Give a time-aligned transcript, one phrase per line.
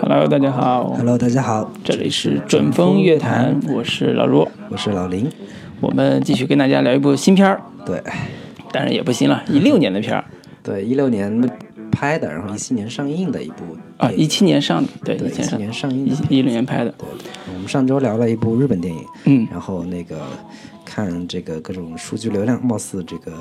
[0.00, 0.94] Hello，大家好。
[0.96, 1.70] Hello，大家好。
[1.82, 5.30] 这里是准风乐坛，我是老卢，我是老林。
[5.80, 7.60] 我们继续跟大家聊一部新片儿。
[7.86, 8.02] 对，
[8.70, 10.24] 当然也不新了，一六年的片儿。
[10.62, 11.40] 对，一六年
[11.92, 17.06] 拍的，然后一七年上映的一部啊，一七年上的，对，对以前17年上映的一一六年拍的，对，
[17.54, 20.16] 我们上周聊了一部日本电影，嗯，然后那个
[20.84, 23.32] 看这个各种数据流量，貌似这个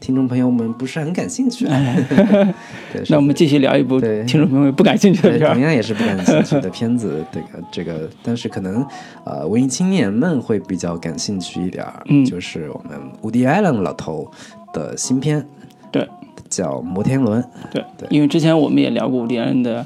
[0.00, 1.64] 听众朋友们不是很感兴趣。
[2.92, 4.22] 对， 那我们继续聊一部对。
[4.24, 8.86] 听众朋友们不感兴趣的，片，同样也是不感兴趣的片子，这个这个，但是可能
[9.24, 12.24] 呃，文艺青年们会比较感兴趣一点儿，嗯。
[12.24, 14.30] 就是我们伍迪·艾伦老头
[14.72, 15.46] 的新片。
[15.90, 16.08] 对
[16.56, 19.84] 叫《摩天轮》，对对，因为之前我们也聊过伍迪·艾伦的，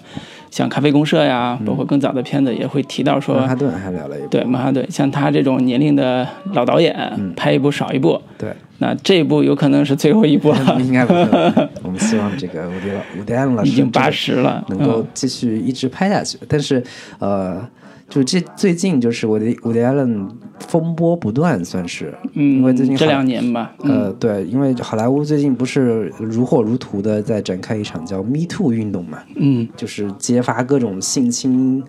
[0.51, 11.69] 像《咖啡公社》呀，包括更早的片子，也会提到说曼，哈顿还聊了一部，对曼哈顿，像他这种年龄的老导演，嗯拍一部少一部，对，那这一部有可能是最后一部了， 应该不会。
[11.83, 16.39] 我们希望这个伍迪老伍迪艾伦老师已经八十了，能够嗯继续一直拍下去。
[16.48, 16.83] 但是，
[17.19, 17.61] 呃，
[18.09, 20.28] 就这最近就是我的伍迪艾伦
[20.61, 31.84] 风波不断，算是，嗯因为最近嗯，这两年吧，嗯呃，对，因为好莱坞最近不是如火如荼的在展开一场叫 “Me Too” 运动嘛，嗯，就是揭发各种性侵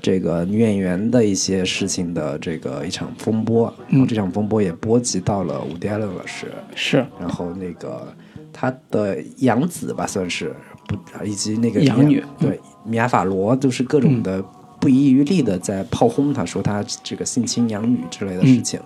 [0.00, 8.06] 这个女演员的一些事情的这个一场风波，然嗯后这场风波也波及到了伍迪·艾伦老师，是然后那个
[8.52, 10.54] 他的养子吧，算是
[10.86, 14.44] 不，以及那个养女嗯对米娅法罗，都是各种的
[14.84, 18.78] 不遗余力的在炮轰他，说他这个性侵养女之类的事情，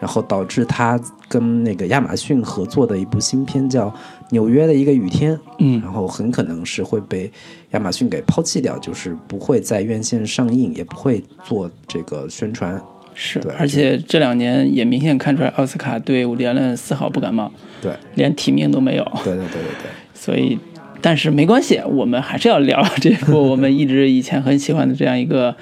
[0.00, 3.90] 然后导致他跟那个亚马逊合作的一部新片叫
[4.30, 7.30] 《纽约的一个雨天》，嗯然后很可能是会被
[7.72, 12.82] 亚马逊给抛弃掉，就是不会在院线上映，也不会做这个宣传。
[13.14, 17.52] 是对，而且这两年也明显看出来，奥斯卡对伍迪·艾伦丝毫不感冒，
[17.82, 19.04] 对，连提名都没有。
[19.22, 19.90] 对对对对对。
[20.14, 20.58] 所以，
[21.02, 25.54] 但是没关系，我们还是要聊这部 我们一直以前很喜欢的这样一个，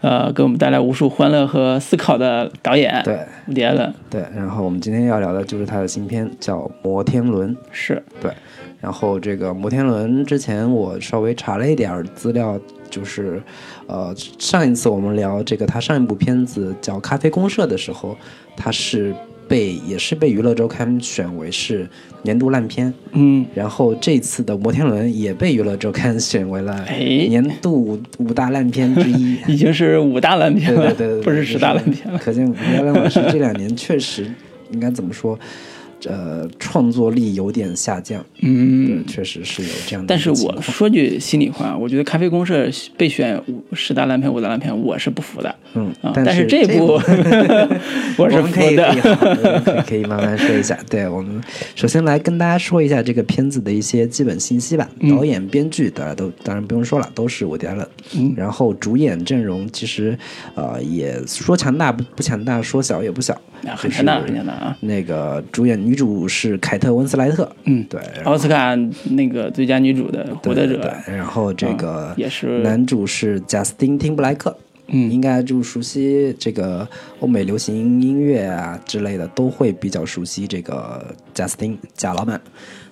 [0.00, 3.18] 呃，给我们带来无数欢乐和思考的导演，对
[3.48, 7.54] 伍迪·艾伦对，然后我们今天要聊的就是他的新片，叫《摩天轮》。
[7.70, 8.30] 是，对，
[8.80, 12.58] 然后这个摩天轮之前我稍微查了一点儿资料，
[12.90, 13.40] 就是，
[13.86, 18.16] 呃，上一次我们聊这个他上一部片子叫《咖啡公社》的时候，
[18.56, 19.14] 他是
[19.50, 21.88] 被也是被娱乐周刊选为是
[22.22, 29.36] 年度烂片，嗯，然后这次的摩天轮也被娱乐周刊选为了哎年度五五大烂片之一。
[29.52, 32.16] 已经是五大烂片了，对对对对，不是十大烂片了。
[32.16, 34.32] 可见吴亚伦老师这两年确实
[34.70, 35.36] 应该怎么说，
[36.06, 38.24] 呃，创作力有点下降。
[38.40, 40.30] 嗯，，确实是有这样的但是。
[40.30, 42.66] 我说句心里话，我觉得《咖啡公社》
[42.96, 46.92] 被选五十大烂片、五大烂片，我是不服的嗯啊。，但但是这这部
[48.16, 49.84] 我是我们可以可以服的。
[49.86, 50.78] 可以慢慢说一下。
[50.88, 51.42] 对我们
[51.74, 54.88] 首先来跟大家说一下这个片子的一些基本信息吧。
[55.00, 57.86] 嗯导演、编剧大家都当然不用说了，都是伍迪·艾伦。
[58.16, 60.16] 嗯然后主演阵容其实
[60.54, 63.34] 呃也说强大不不强大，说小也不小，
[63.66, 64.76] 啊很强大，很强大啊！
[64.80, 68.76] 那个主演女主是凯特温斯莱特，嗯，对，奥斯卡
[69.10, 74.56] 那个最佳女主的获得对者，对，然后这个嗯也是男主是贾斯汀·汀布莱克，
[74.86, 75.10] 嗯。
[75.10, 76.86] 应该就熟悉这个
[77.18, 82.40] 欧美流行音乐啊之类的，都会比较熟悉这个贾斯汀贾老板，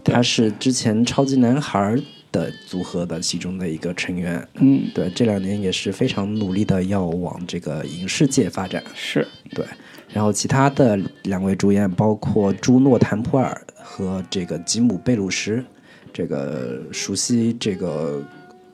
[0.02, 1.96] 他是之前超级男孩
[2.32, 4.44] 的组合的其中的一个成员。
[4.54, 8.82] 嗯，对，这两年也是非常努力的要往这个影视界发展。
[8.96, 9.24] 是。
[9.50, 9.64] 对，
[10.12, 15.64] 然后其他的两位主演包括朱诺·坦普尔和这个吉姆·贝鲁什，
[16.12, 18.22] 这个熟悉这个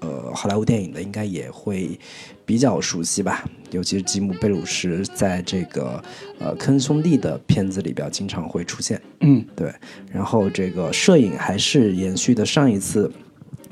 [0.01, 1.99] 呃好莱坞电影的应该也会
[2.47, 6.03] 比较熟悉吧，尤其是吉姆·贝鲁什在这个
[6.39, 9.01] 呃坑兄弟的片子里边经常会出现。
[9.21, 9.73] 嗯对，
[10.13, 13.11] 然后这个摄影还是延续的上一次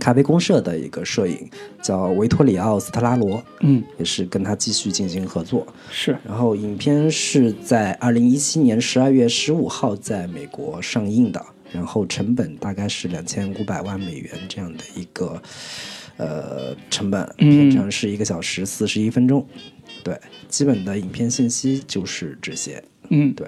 [0.02, 1.48] 咖啡公社的一个摄影，
[1.80, 5.64] 叫维托里奥·斯特拉罗，嗯也是跟他继续进行合作。
[5.92, 11.40] 是然后影片是在二零一七年十二月十五号在美国上映的，
[11.70, 15.40] 然后成本大概是两千五百万美元这样的一个
[16.16, 19.46] 呃成本，嗯片长是一个小时四十一分钟。
[20.02, 22.82] 对，基本的影片信息就是这些。
[23.10, 23.46] 嗯对，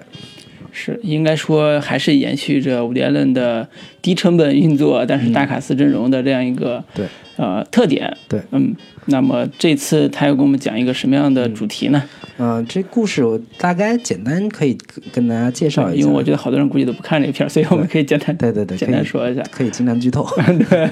[0.75, 3.67] 是应该说还是延续着伍迪·艾伦的
[4.01, 7.05] 低成本运作，但是大卡司阵容的这样一个对
[7.37, 8.15] 呃特点。
[8.27, 8.75] 对嗯，
[9.05, 12.03] 那么这次他又给我们讲一个什么样的主题呢？
[12.37, 19.41] 嗯、这故事我大概简单可以跟跟大家介绍一下，因为我觉得好多人估计都不看这个片儿，所以我们可以简单对对对，简单说一下。
[19.49, 20.27] 可以尽量剧透。
[20.69, 20.89] 对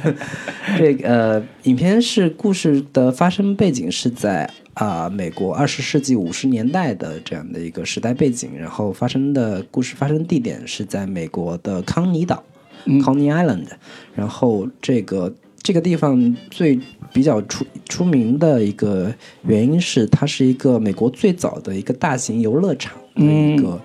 [0.78, 12.44] 这个呃，影片是故事的发生背景是在啊、美国二十世纪五十年代的这样的一个时代背景，然后发生的故事发生地点是在美国的康尼岛、
[12.86, 13.00] 嗯。
[13.02, 13.68] （Coney Island），
[14.16, 15.32] 然后这个
[15.62, 16.80] 这个地方最
[17.14, 19.14] 比较出出名的一个
[19.46, 23.80] 原因是它是一个美国最早的一个大型游乐场的一个、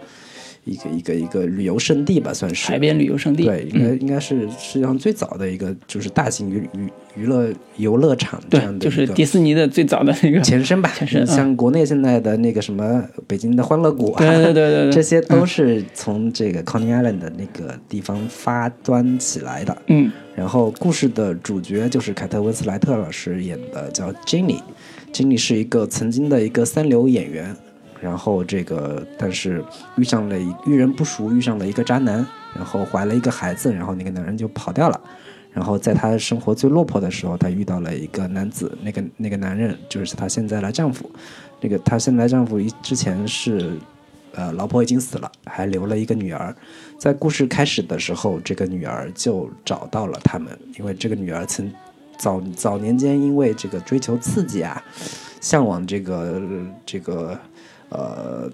[0.68, 10.92] 一个一个一个旅游胜地吧，算是海边旅游胜地，对，应该应该是世界上最早的一个就是大型娱娱娱乐游乐场这样的，就是迪士尼的最早的那个，前身吧。
[10.94, 19.76] 前身嗯像国内现在的那个什么北京的欢乐谷啊，对对对对对， 这些都是从这个 Coney Island 的那个地方发端起来的。
[19.86, 24.60] 嗯然后故事的主角就是凯特温斯莱特老师演的，叫 Jenny。
[25.12, 27.56] Jenny 是一个曾经的一个三流演员，
[28.00, 29.64] 然后这个但是
[29.96, 35.00] 遇上了一遇人不淑，遇上了一个渣男，然后怀了一个孩子，然后那个男人就跑掉了。
[35.52, 41.10] 然后在她生活最落魄的时候，她遇到了一个男子，那个那个男人就是她现在的丈夫。
[41.60, 43.72] 那个她现在丈夫一之前是，
[44.32, 46.54] 呃，老婆已经死了，还留了一个女儿。
[46.96, 51.72] 在故事开始的时候，这个女儿就找到了他们，因为这个女儿曾
[52.16, 54.80] 早早年间因为这个追求刺激啊，
[55.40, 56.40] 向往这个
[56.86, 57.36] 这个
[57.90, 58.50] 呃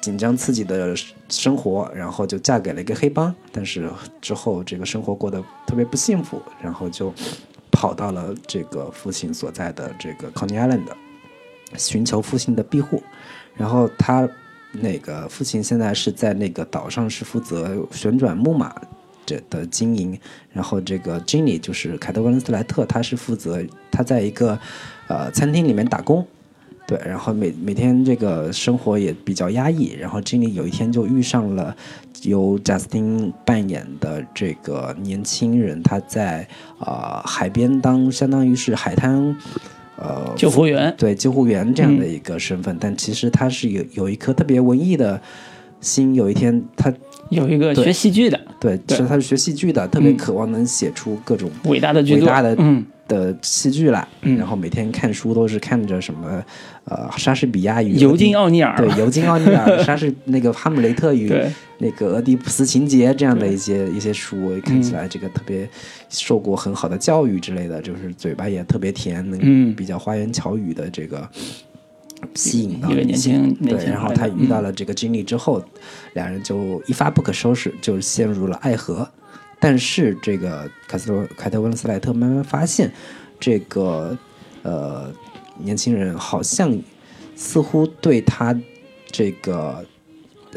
[0.00, 0.94] 紧张刺激的
[1.28, 3.90] 生活，然后就嫁给了一个黑帮，但是
[4.20, 7.12] 之后这个生活过得特别不幸福，然后就
[7.72, 10.84] 跑到了这个父亲所在的这个 Coney Island，
[11.76, 13.02] 寻求父亲的庇护，
[13.56, 14.28] 然后他
[14.72, 18.74] 那个父亲现在是在那个岛上是负责旋转木马
[19.24, 20.16] 这的经营，
[20.52, 23.60] 然后这个 Jenny 就是凯特温斯莱特，他是负责
[23.90, 24.56] 他在一个
[25.08, 26.24] 呃餐厅里面打工，
[26.86, 31.76] 对，然后每每天这个生活也比较压抑，然后 Jenny 有一天就遇上了
[32.22, 36.46] 由贾斯汀扮演的这个年轻人，他在
[36.78, 39.36] 呃海边当相当于是海滩。
[39.98, 45.18] 呃，救护员对救护员这样的一个身份，但其实他是有有一颗特别文艺的
[45.80, 46.14] 心。
[46.14, 46.92] 有一天他，
[47.30, 54.06] 有一个学戏剧的对，对是他是学戏剧的，特别嗯渴望能写出各种伟大的剧作，伟大的嗯的戏剧啦。
[54.22, 54.36] 嗯。
[54.36, 56.44] 然后每天看书都是看着什么，
[56.84, 58.76] 呃，莎士比亚与尤金奥尼尔。
[58.76, 61.32] 对尤金奥尼尔、 莎士那个哈姆雷特与
[61.78, 65.68] 那个俄狄浦斯情节这样的一些一些书，看嗯起来这个特别
[66.08, 69.74] 受过很好的教育之类的，就是嘴巴也特别甜，能嗯。
[69.74, 71.28] 比较花言巧语的这个
[72.34, 75.62] 吸引到年轻年轻然后他遇到了这个经历之后，
[76.14, 79.06] 两人就一发不可收拾，就陷入了爱河。
[79.58, 82.92] 但是这个凯斯罗凯特温斯莱特慢慢发现，
[83.40, 84.16] 这个
[84.62, 85.12] 呃
[85.58, 86.78] 年轻人好像
[87.34, 88.54] 似乎对他
[89.10, 89.84] 这个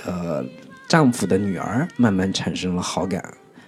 [0.05, 0.45] 呃
[0.87, 3.23] 丈夫的女儿慢慢产生了好感，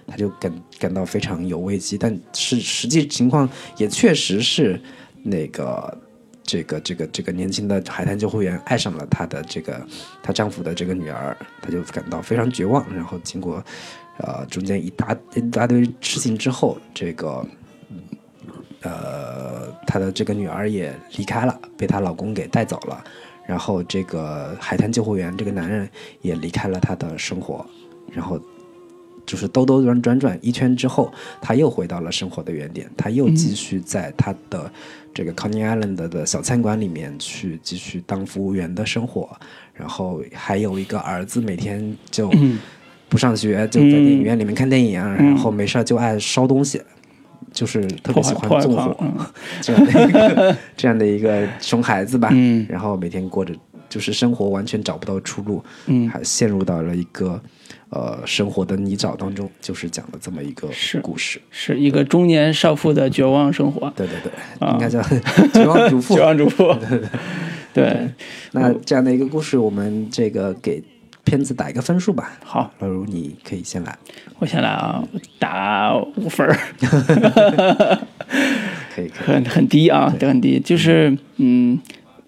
[0.06, 1.96] 他就感感到非常有危机。
[1.96, 3.48] 但是实际情况
[3.78, 4.80] 也确实是
[5.22, 5.98] 那个
[6.42, 9.86] 这个这个这个年轻的海滩救护员爱上了她的这个
[10.22, 12.84] 她丈夫的这个女儿，她就感到非常绝望。
[12.94, 13.64] 然后经过
[14.22, 17.44] 呃中间一大一大堆事情之后，这个
[18.82, 23.04] 呃她的这个女儿也离开了，被她老公给带走了。
[23.44, 25.88] 然后这个海滩救护员这个男人
[26.20, 27.66] 也离开了他的生活，
[28.12, 28.40] 然后
[29.26, 34.72] 就是兜兜转转转一圈之后，他又回到了生活的原点，他又继续在他的
[35.12, 39.28] 这个 Coney Island 的小餐馆里面去继续当服务员的生活，
[39.74, 42.30] 然后还有一个儿子，每天就
[43.12, 46.80] 不上学，就在电影院里面看电影，然后没事儿就爱烧东西。
[47.52, 49.14] 就是特别喜欢纵火，嗯。
[49.60, 52.64] 这样的一个 这样的一个熊孩子吧，嗯。
[52.70, 53.54] 然后每天过着
[53.90, 56.08] 就是生活完全找不到出路，嗯。
[56.08, 57.38] 还陷入到了一个
[57.90, 60.66] 呃生活的泥沼当中，就是讲的这么一个
[61.02, 61.38] 故事。
[61.50, 64.32] 是一个中年少妇的绝望生活，对对对，
[64.66, 64.72] 啊。
[64.72, 65.02] 应该叫
[65.52, 66.14] 绝望主妇。
[66.14, 66.22] 绝。
[66.22, 66.74] 望主妇，
[67.74, 68.08] 对，
[68.52, 70.82] 那这样的一个故事，我们这个给
[71.24, 72.38] 片子打一个分数吧。
[72.44, 73.96] 好，老如你可以先来，
[74.38, 75.02] 我先来啊，
[75.38, 76.56] 打五分儿，
[78.94, 79.26] 可以可以。
[79.26, 81.78] 很很低啊，很低，就是嗯。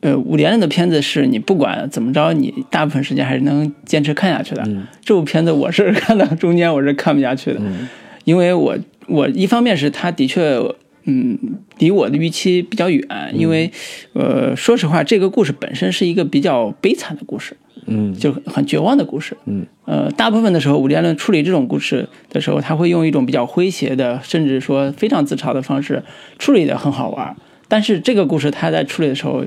[0.01, 4.63] 呃，伍迪·艾伦的片子是你不管怎么着，你大部分时间还是能坚持看下去的。
[4.67, 4.87] 嗯。
[5.03, 7.89] 这部片子我是看到中间我是看不下去的，嗯。
[8.25, 10.61] 因为我我一方面是他的确，
[11.05, 11.39] 嗯，
[11.79, 13.73] 离我的预期比较远，因为
[14.13, 17.57] 呃，说实话，这个故事本身是一个比较悲惨的故事，
[17.87, 19.37] 嗯就很绝望的故事。
[19.47, 26.03] 嗯，呃，大部分的时候，伍迪·艾伦处理这种故事的时候，他会用一种比较诙谐的，甚至说非常自嘲的方式
[26.39, 27.37] 处理的很好玩。
[27.69, 29.45] 但是这个故事他在处理的时候，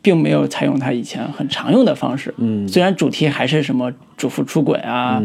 [0.00, 2.34] 并没有采用他以前很常用的方式。
[2.38, 5.22] 嗯虽然主题还是什么主妇出轨啊，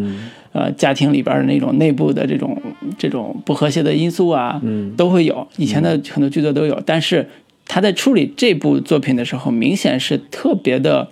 [0.54, 2.60] 呃，家庭里边的那种内部的这种
[2.98, 5.48] 这种不和谐的因素啊，嗯都会有。
[5.58, 7.28] 以前的很多剧作都有，但是
[7.66, 11.10] 他在处理这部作品的时候，明显是特别的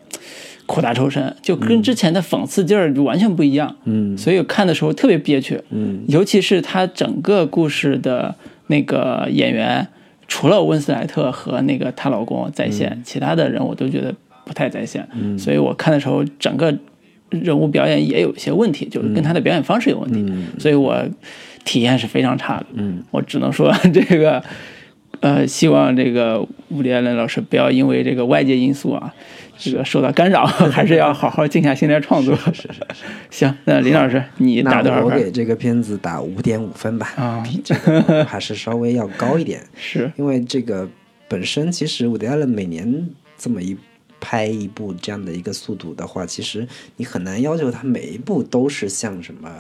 [0.66, 3.76] 苦大仇深，就跟之前的讽刺劲儿就完全不一样。
[3.86, 5.62] 嗯所以看的时候特别憋屈。
[5.70, 8.34] 嗯尤其是他整个故事的
[8.68, 9.88] 那个演员，
[10.28, 15.08] 除了温斯莱特和那个她老公在线，其他的人我都觉得不太在线。
[15.14, 16.76] 嗯所以我看的时候，整个
[17.30, 21.04] 人物表演也有一些问题，就是跟他的表演方式有问题，嗯所以我
[21.64, 22.66] 体验是非常差的。
[22.74, 24.44] 嗯我只能说这个。
[25.22, 29.14] 呃，希望这个伍迪·艾伦老师不要因为这个外界因素啊，
[29.58, 32.36] 这个受到干扰， 还是要好好静下心来创作。
[32.36, 32.86] 是是是。
[33.30, 35.18] 行，那林老师，你打多少分？
[35.18, 39.62] 给这个片子打五点五分吧，啊比这个 还是稍微要高一点。
[39.76, 40.88] 是，因为这个
[41.28, 43.76] 本身其实伍迪·艾伦每年这么一
[44.20, 49.50] 拍一部这样的一个速度的话，其实你很难要求他每一部都是像什么《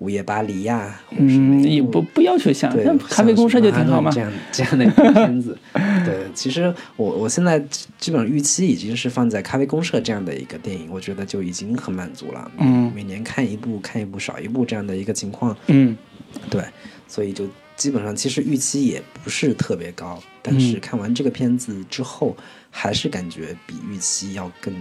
[0.00, 4.18] 午夜巴黎》呀，嗯，也不不要求像，对像咖啡公社就挺好嘛这。
[4.18, 5.56] 样这样的一个片子。
[6.06, 7.60] 对，其实我我现在
[7.98, 12.50] 基本上预期已经是放在咖啡公社这样的一个电影，我觉得就已经很满足了。
[12.58, 15.94] 嗯每年看一部看一部少一部这样的一个情况，嗯
[16.48, 16.64] 对，
[17.06, 22.34] 所以就基本上其实预期也不是特别高，但是嗯看完这个片子之后，
[22.70, 24.72] 还是感觉比预期要更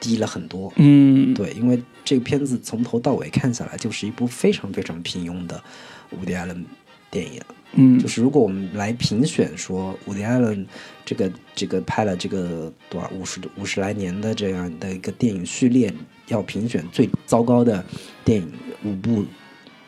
[0.00, 0.72] 低了很多。
[0.76, 5.62] 嗯，对，因为这个片子从头到尾看下来，就是一部非常非常平庸的
[6.10, 6.64] 伍迪·艾伦
[7.10, 7.40] 电影。
[7.72, 10.66] 嗯就是如果我们来评选说伍迪·艾伦
[11.04, 15.92] 这个这个拍了这个多少五十五十来年的这样的一个电影序列，
[16.28, 17.84] 要评选最糟糕的
[18.24, 18.50] 电影
[18.84, 19.22] 五部，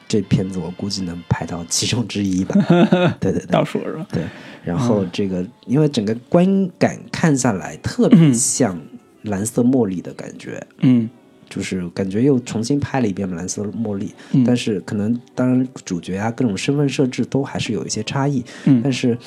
[0.07, 2.55] 这片子我估计能排到其中之一吧。
[3.19, 4.07] 对对对倒数是吧？
[4.13, 4.25] 对。
[4.63, 8.79] 然后这个，因为整个观感看下来特别像
[9.23, 11.09] 蓝色茉莉的感觉，嗯。
[11.49, 14.45] 就是感觉又重新拍了一遍蓝色茉莉，嗯。
[14.45, 18.81] 但是可能当然主角啊各种身份设置都还是有一些差异，嗯。
[18.85, 19.19] 但是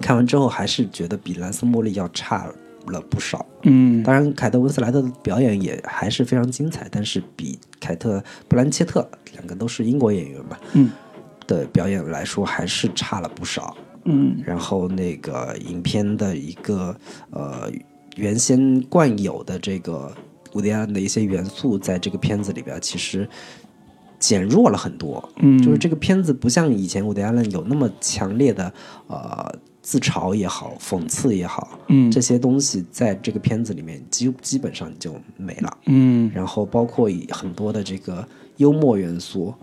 [0.00, 2.48] 看完之后还是觉得比蓝色茉莉要差
[2.86, 3.44] 了不少。
[3.64, 4.00] 嗯。
[4.04, 10.88] 当然，凯特温斯莱特的表演也还是非常精彩，但是比凯特布兰切特两个都是英国演员吧嗯。
[11.48, 13.76] 的表演来说，还是差了不少。
[14.04, 16.96] 嗯然后那个影片的一个
[17.30, 17.70] 呃
[18.16, 20.12] 原先惯有的这个
[20.54, 23.28] 伍迪·艾伦的一些元素，在这个片子里边其实
[24.18, 25.26] 减弱了很多。
[25.36, 28.72] 嗯，就是这个片子不像以前伍迪·艾伦有那么强烈的
[29.06, 35.78] 呃自嘲也好，讽刺也好，嗯这些东西在这个片子里面基基本上就没了。
[35.86, 38.26] 嗯然后包括很多的这个
[38.60, 39.54] 幽默元素，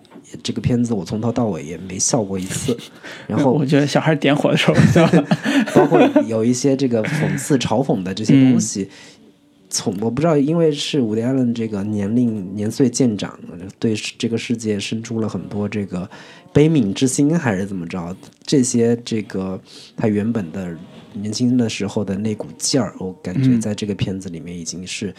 [0.41, 2.75] 这个片子我从头到尾也没笑过一次。
[3.27, 5.07] 然后我觉得小孩点火的时候笑。
[5.75, 8.89] 包括有一些这个讽刺、嘲讽的这些东西，
[9.69, 13.37] 从我不知道，因为是伍迪·艾伦这个年龄年岁渐长，
[13.77, 16.09] 对这个世界生出了很多这个
[16.51, 18.15] 悲悯之心，还是怎么着？
[18.43, 19.61] 这些这个
[19.95, 20.75] 他原本的
[21.21, 25.13] 年轻的时候的那股劲儿，我感觉嗯在这个片子里面已经是、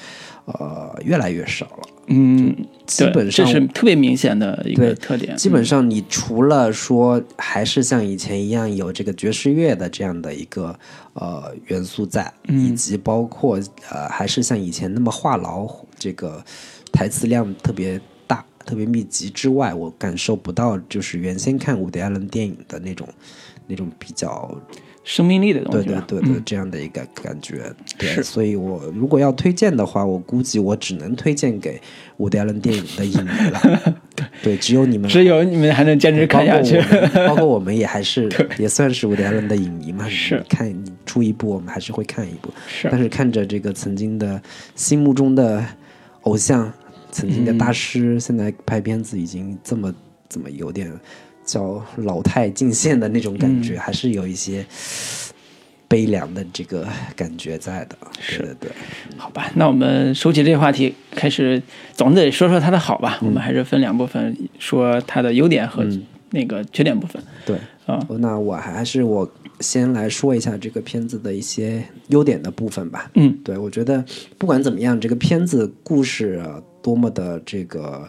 [0.47, 1.89] 呃越来越少了。
[2.07, 2.55] 嗯，
[2.87, 5.37] 基本上这是特别明显的一个特点。
[5.37, 10.79] 基本上，你除了说还是像以前一样有这个爵士乐的这样的一个
[11.13, 16.43] 呃元素在，以及包括呃还是像以前那么话痨，这个
[16.91, 23.07] 台词量特别大、特别密集之外，我感受不到就是原先看伍迪·艾伦电影的那种
[23.67, 24.51] 那种比较
[25.09, 26.01] 生命力的东对西对。
[26.07, 27.63] 对对对，这样的一个感觉。
[27.97, 31.81] 对，是所以我如果要推荐的话，我估计我只能推荐给
[32.19, 33.95] 伍迪 ·艾伦电影的影迷了。
[34.43, 36.79] 对，只有你们只有你们还能坚持看下去。
[37.27, 40.07] 包括我们也还是 也算是伍迪·艾伦的影迷嘛。
[40.11, 42.53] 是你看你出一部，我们还是会看一部。
[42.67, 44.39] 是但是看着这个曾经的
[44.75, 45.65] 心目中的
[46.23, 46.71] 偶像，
[47.11, 49.91] 曾经的大师，现在拍片子已经这么
[50.29, 50.93] 怎么有点
[51.49, 54.63] 叫老态尽现的那种感觉，还是有一些
[55.89, 56.87] 悲凉的这个
[57.17, 57.97] 感觉在的。
[58.21, 58.71] 是的对对，
[59.17, 61.61] 好吧，那我们收起这个话题，开始
[61.95, 63.19] 总得说说它的好吧。
[63.23, 66.03] 我们还是分两部分，说它的优点和嗯
[66.33, 67.23] 那个缺点部分。
[67.47, 67.57] 对。
[67.87, 69.27] 啊，那我还是我
[69.61, 73.11] 先来说一下这个片子的一些优点的部分吧。
[73.15, 74.05] 嗯对，我觉得
[74.37, 78.07] 不管怎么样，这个片子故事、啊、多么的这个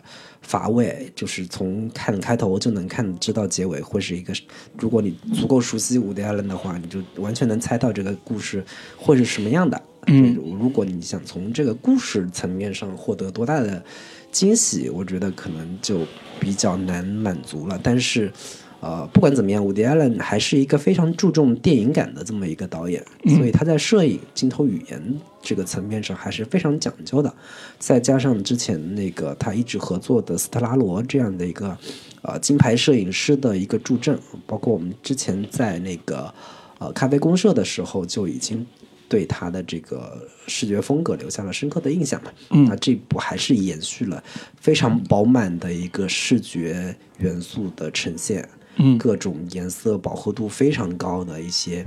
[0.49, 4.33] 乏味，就是从看开头就能看知道结尾会是一个。
[4.79, 8.65] 如果你足够熟悉伍迪·艾伦的话，你就完全能猜到这个故事
[8.97, 9.79] 会是什么样的。
[10.07, 13.83] 嗯如果你想从这个故事层面上获得多大的
[14.31, 15.99] 惊喜，我觉得可能就
[16.39, 17.79] 比较难满足了。
[17.83, 18.31] 但是，
[18.79, 23.05] 呃，不管怎么样，伍迪·艾伦还是一个非常注重电影感的这么一个导演，
[23.37, 27.33] 所以他在摄影、镜头语言这个层面上还是非常讲究的。
[27.79, 31.75] 再加上之前那个他一直合作的斯特拉罗这样的一个
[32.21, 36.31] 呃金牌摄影师的一个助阵，包括我们之前在那个
[36.77, 38.63] 呃咖啡公社的时候就已经
[39.07, 42.31] 对他的这个视觉风格留下了深刻的印象嘛。
[42.51, 44.23] 嗯那这部还是延续了
[44.61, 51.83] 非常饱满的一个视觉元素的呈现，嗯各种颜色饱和度非常高的一些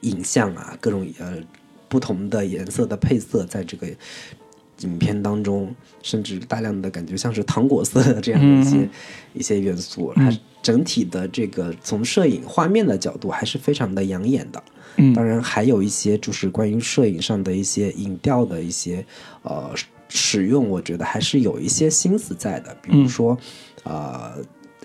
[0.00, 1.36] 影像啊，各种呃
[1.90, 3.86] 不同的颜色的配色，在这个
[4.80, 8.90] 影片当中，甚至大量的感觉像是糖果色的这样的一些、嗯
[9.34, 10.32] 一些元素，它
[10.62, 14.62] 整体的这个从摄影画面的角度还是非常的养眼的。
[14.96, 19.04] 嗯当然还有一些就是关于摄影上的一些影调的一些
[19.42, 19.70] 呃
[20.08, 22.76] 使用，我觉得还是有一些心思在的。
[22.82, 23.38] 比如说，
[23.84, 24.32] 呃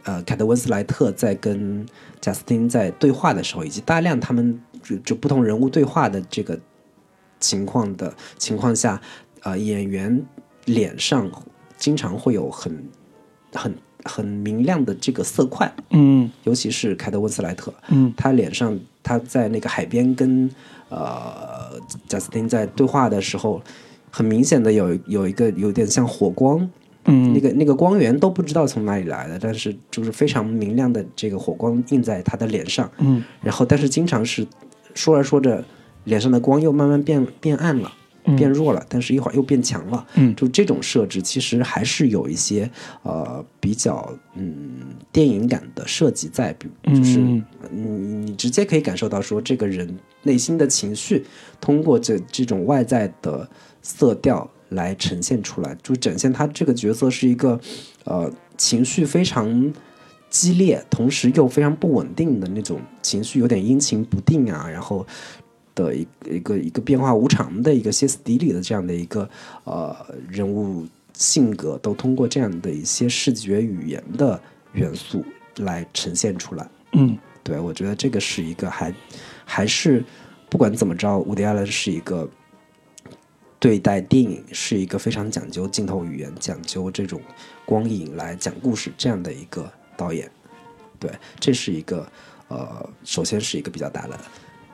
[0.03, 1.83] 呃，凯特温斯莱特在跟
[2.21, 6.57] 贾斯汀在对话的时候，以及大量他们就就不同人物对话的这个
[7.39, 9.01] 情况的情况下，
[9.43, 10.23] 呃，演员
[10.65, 11.29] 脸上
[11.77, 12.89] 经常会有很
[13.53, 16.31] 很很明亮的这个色块，嗯。
[16.43, 18.13] 尤其是凯特温斯莱特，嗯。
[18.15, 20.49] 他脸上他在那个海边跟
[20.89, 23.61] 呃贾斯汀在对话的时候，
[24.11, 26.69] 很明显的有有一个有点像火光，
[27.05, 27.33] 嗯。
[27.33, 33.23] 那个那个光源都不知道从哪里来的，但是就是非常明亮的这个火光映在他的脸上，嗯。
[33.41, 34.47] 然后但是经常是
[34.93, 35.63] 说着说着，
[36.05, 37.91] 脸上的光又慢慢变变暗了。
[38.35, 40.03] 变弱了，但是一会儿又变强了。
[40.15, 42.67] 嗯就这种设置，其实还是有一些
[43.03, 44.79] 呃比较嗯
[45.11, 47.87] 电影感的设计在，比就是嗯你
[48.25, 51.23] 你直接可以感受到说这个人内心的情绪，
[51.61, 53.47] 通过这这种外在的
[53.83, 57.59] 色调来呈现出来，就展现他这个角色是一个
[58.05, 59.71] 呃情绪非常
[60.31, 65.05] 激烈，同时又非常不稳定的那种情绪，有点阴晴不定啊，然后。
[65.75, 69.29] 的一个一个一个变化无常的一个歇斯底里的这样的一个
[69.65, 69.95] 呃
[70.27, 74.41] 人物性格，都通过这样的一些视觉语言的
[74.73, 75.23] 元素
[75.57, 76.67] 来呈现出来。
[76.93, 78.91] 嗯对我觉得这个是一个还
[79.45, 80.03] 还是
[80.49, 82.27] 不管怎么着，伍迪·艾伦是一个
[83.59, 87.21] 对待电影是一个非常讲究镜头语言、讲究这种
[87.65, 90.29] 光影来讲故事这样的一个导演。
[90.99, 92.07] 对，这是一个
[92.47, 94.19] 呃，首先是一个比较大的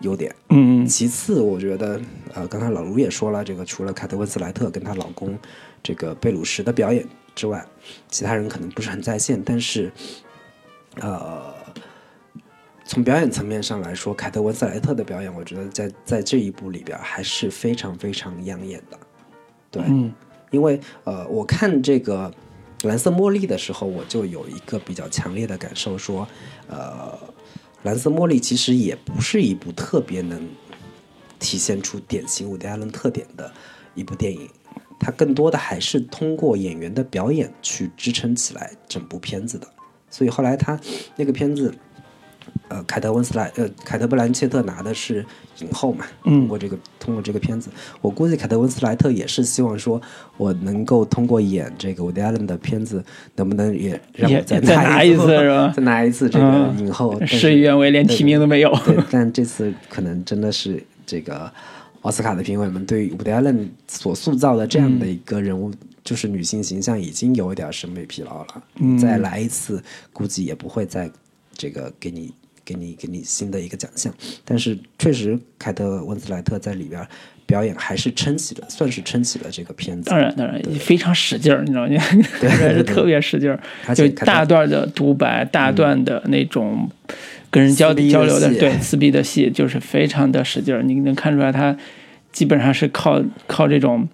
[0.02, 0.36] 优点。
[0.50, 2.00] 嗯其次，我觉得，
[2.34, 5.38] 呃，刚才老卢也说了，这个除了凯特温斯莱特跟她老公
[5.82, 7.66] 这个贝鲁什的表演之外，
[8.10, 9.92] 其他人可能不是很在线，但是，
[11.00, 11.54] 呃，
[12.86, 18.98] 从表演层面上来说，凯特温斯莱特的表演，我觉得在在这一部里边还是非常非常养眼的。
[19.70, 20.14] 对，嗯
[20.50, 22.30] 因为呃，我看这个
[22.84, 26.28] 蓝色茉莉的时候，我就有一个比较强烈的感受，说，
[26.68, 27.18] 呃，
[27.84, 30.48] 蓝色茉莉其实也不是一部特别能
[31.40, 33.52] 体现出典型伍迪·艾伦特点的
[33.96, 34.48] 一部电影，
[35.00, 39.68] 它更多的还是通过演员的表演去支撑起来整部片子的。
[40.10, 40.80] 所以后来他
[41.16, 41.74] 那个片子，
[42.70, 45.26] 呃，凯特温斯莱呃，凯特布兰切特拿的是
[45.60, 47.70] 影后嘛，嗯通过这个通过这个片子，
[48.02, 50.02] 我估计凯特温斯莱特也是希望说，
[50.38, 53.04] 我能够通过演这个伍迪·艾伦的片子，
[53.36, 58.74] 能不能也让我也再再拿一一次是吧再拿一次这个嗯影后，事与愿违，连提名都没有。
[58.86, 61.52] 对， 但这次可能真的是这个
[62.04, 65.72] 奥斯卡的评委们对于伍迪·艾伦所塑造的这样的一个人物，
[66.06, 68.64] 就是女性形象，已经有一点审美疲劳了。
[68.78, 69.84] 嗯再来一次，
[70.14, 71.12] 估计也不会再
[71.54, 72.34] 这个给你。
[72.72, 74.14] 给你给你新的一个奖项，
[74.46, 77.06] 但是确实，凯特温斯莱特在里边
[77.46, 80.10] 表演还是撑起了，算是撑起了这个片子。
[80.10, 81.90] 当然，当然，非常使劲儿，你知道吗？
[82.40, 83.60] 对是特别使劲儿，
[83.94, 86.90] 就大段的独白，大段的那种
[87.50, 90.82] 跟人交交流的，对撕逼的戏，就是非常的使劲儿。
[90.82, 91.76] 你能看出来，他
[92.32, 94.08] 基本上是靠靠这种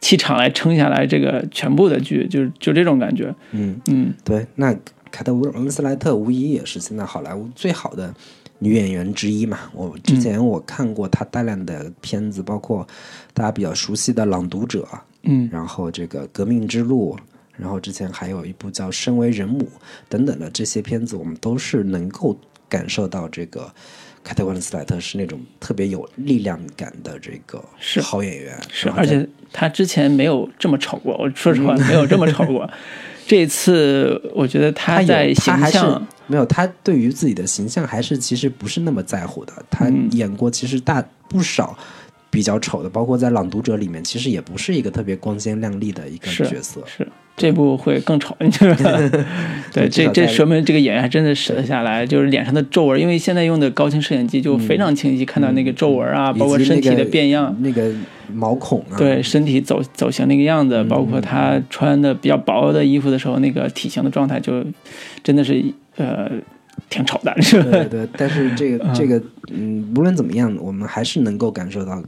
[0.00, 3.34] 气场来撑下来这个全部的剧，就是就这种感觉。
[3.52, 4.76] 嗯，嗯对，那
[5.14, 8.12] 凯特温斯莱特无疑也是现在好莱坞最好的
[8.58, 9.60] 女演员之一嘛。
[9.72, 12.84] 我之前我看过她大量的片子，包括
[13.32, 14.82] 大家比较熟悉的《朗读者》，
[15.22, 17.14] 嗯然后这个《革命之路》，
[17.56, 19.60] 然后之前还有一部叫《身为人母》
[20.08, 22.36] 等等的这些片子，我们都是能够
[22.68, 23.72] 感受到这个
[24.24, 32.68] 凯特温斯莱特是那种特别有力量感的这个是好演员，是，而且他之前没有这么丑过，我说实话没有这么丑过。
[33.26, 39.52] 这次，我觉得他有在形象，没有，他对于自己的形象还是其实不是那么在乎的。
[39.70, 41.76] 他嗯演过其实大不少
[42.30, 46.82] 比较丑的，包括在《朗读者》里面，其实也不是一个特别光鲜亮丽的一个角色。
[46.86, 47.06] 是
[47.36, 48.98] 这部会更丑，你知道吧？
[49.72, 57.92] 对，这这说明这个演员还真的使得下来，就是脸上的皱纹，因为现在用的高清摄影机就非常清晰，看到那个皱纹啊，包括身体的变样，那个
[58.32, 64.64] 毛孔啊，对身体走走形那个样子，包括他穿的比较薄的衣服的时候，那个体型的状态，就
[65.24, 65.60] 真的是
[65.96, 66.30] 呃
[66.88, 67.70] 挺丑的， 是吧？
[67.72, 69.20] 对对，但是这个这个，
[69.52, 72.00] 嗯，无论怎么样，我们还是能够感受到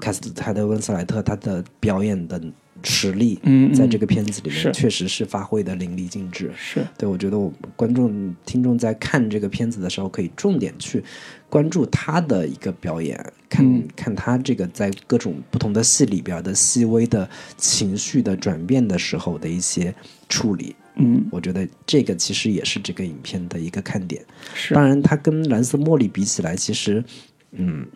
[0.00, 2.38] 卡斯泰德温斯莱特他的表演的
[2.82, 6.50] 实力，嗯嗯在这个片子里面确实是发挥的淋漓尽致。
[6.56, 11.02] 是对，我觉得我观众、听众在看这个片子的时候，可以重点去
[11.48, 13.16] 关注他的一个表演，
[13.48, 19.94] 看、嗯看他这个在各种不同的戏里边的细微的情绪的转变的时候的一些
[20.28, 20.74] 处理。
[20.98, 24.24] 嗯我觉得这个其实也是这个影片的一个看点。
[24.54, 27.04] 是当然，它跟蓝色茉莉比起来，其实，
[27.52, 27.86] 嗯，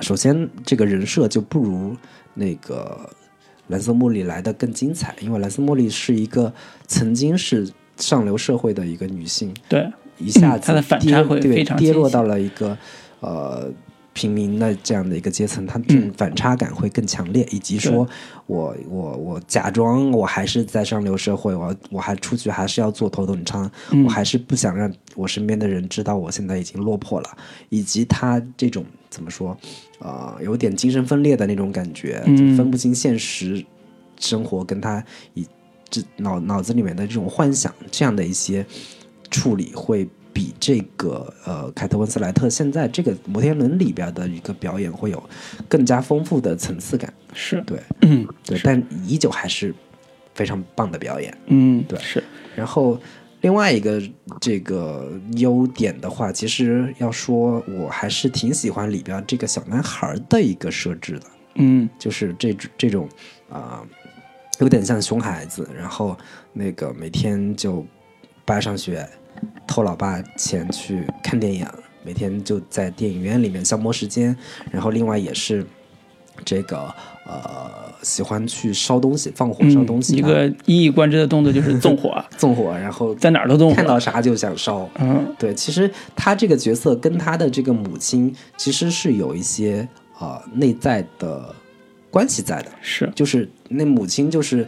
[0.00, 1.96] 首先这个人设就不如
[2.34, 3.10] 那个
[3.68, 6.52] 蓝色茉莉来的更精彩，因为蓝色茉莉是一个
[6.86, 11.92] 曾经是上流社会的一个女性，对一下子嗯她的反跌差会对非常清晰。
[11.92, 12.76] 跌落到了一个
[13.20, 13.68] 呃
[14.12, 16.12] 平民的这样的一个阶层，她这种嗯。
[16.16, 18.08] 反差感会更强烈，以及说
[18.46, 24.04] 我我我假装我还是在上流社会，我我还出去还是要做头等舱，嗯。
[24.04, 29.56] 我还是不想让我身边的人知道我现在已经落魄了，以及他这种怎么说，
[29.98, 33.64] 呃，有点精神分裂的那种感觉，嗯分不清现实
[34.20, 35.46] 生活跟他以
[35.88, 38.64] 这脑脑子里面的这种幻想这样的一些
[39.30, 40.08] 处理会。
[40.36, 45.30] 比这个呃，凯特温斯莱特现在这个摩天轮里边的一个表演会有
[45.66, 49.74] 更加丰富的层次感，是，对嗯 对，但依旧还是
[50.34, 51.34] 非常棒的表演。
[51.46, 52.22] 嗯对是
[52.54, 53.00] 然后
[53.42, 54.02] 另外一个
[54.40, 61.88] 这个优点的话，其实要说，我还是挺喜欢里边这个小男孩的一个设置的，嗯。
[61.98, 63.08] 就是这这种
[63.48, 63.82] 啊、
[64.58, 66.16] 有点像熊孩子，然后
[66.52, 67.86] 那个每天就
[68.44, 69.08] 不爱上学，
[69.66, 71.66] 偷老爸钱去看电影，
[72.02, 74.36] 每天就在电影院里面消磨时间，
[74.72, 75.64] 然后另外也是
[76.44, 76.92] 这个
[77.26, 84.88] 呃喜欢去烧东西，放火烧东西、嗯，一个一以贯之的动作就是纵火， 纵火，然后在哪儿都纵火，看到啥就想烧。
[85.00, 85.34] 嗯。
[85.38, 89.86] 对，其实他这个角色跟他的这个母亲其实是有一些
[90.18, 91.54] 呃内在的
[92.10, 93.10] 关系在的，是。
[93.14, 94.66] 就是那母亲就是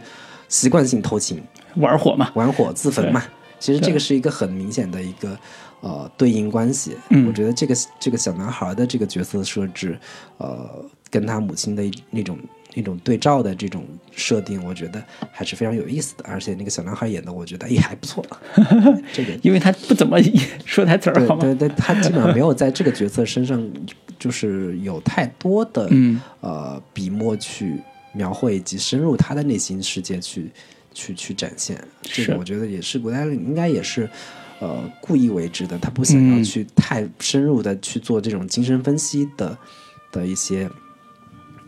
[0.49, 1.41] 习惯性偷情、
[1.77, 3.23] 玩火嘛，玩火、自焚嘛。
[3.57, 5.37] 其实这个是一个很明显的一个
[5.81, 6.95] 呃对应关系。
[7.09, 7.25] 嗯。
[7.27, 9.97] 我觉得这个这个小男孩的这个角色设置，
[10.37, 10.69] 呃，
[11.09, 12.37] 跟他母亲的那种
[12.75, 16.23] 那种对照的这种设定，我觉得还是非常有意思的。
[16.27, 18.25] 而且那个小男孩演的，我觉得也还不错。
[19.11, 20.17] 这个因为他不怎么
[20.65, 21.41] 说台词儿，好吗？
[21.41, 23.69] 对对对，他基本上没有在这个角色身上
[24.19, 27.81] 就是有太多的、嗯呃笔墨去
[28.13, 30.51] 描绘以及深入他的内心世界去
[30.93, 31.81] 去去展现。
[32.03, 34.09] 这个我觉得也是古代人应该也是。
[34.61, 39.57] 呃，故意为之的，他不想要嗯去太深入的去做这种精神分析的
[40.11, 40.69] 的一些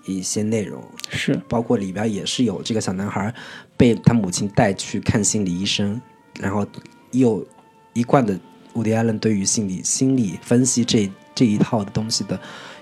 [0.06, 1.34] 一些内容，是。
[1.48, 3.34] 包括里边也是有这个小男孩
[3.78, 6.02] 被他母亲带去看心理医生，
[6.40, 6.66] 然后
[7.12, 7.46] 又
[7.94, 8.40] 一贯的
[8.74, 12.40] 伍迪·艾伦对于心理心理分析这这一套的东西的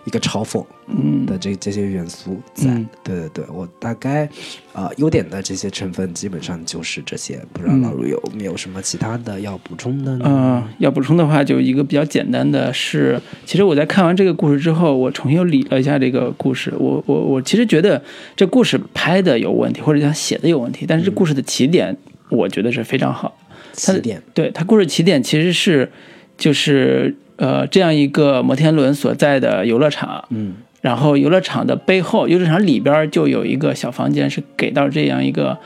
[0.10, 2.66] 一个嘲讽嗯的这这些元素在。
[2.72, 4.28] 嗯对对对，我大概
[4.74, 10.26] 呃优点的这些成分基本上就是这些，不知道嗯老陆有没有什么其他的要补充的呢？
[10.28, 16.74] 嗯，要补充的话，就一个比较简单的是，其实我在看完这个故事之后，我重新又理了一下这个故事。
[16.78, 18.02] 我我我其实觉得
[18.36, 21.96] 这故事拍的有问题，或者讲写的有问题，但是这故事的起点，
[22.30, 23.38] 我觉得是非常好。
[23.76, 25.90] 它的起点，对他故事起点其实是
[26.38, 30.56] 就是呃这样一个摩天轮所在的游乐场，嗯。
[30.82, 35.58] 然后游乐场的背后，游乐场里边就有一个小房间，是给到这样一个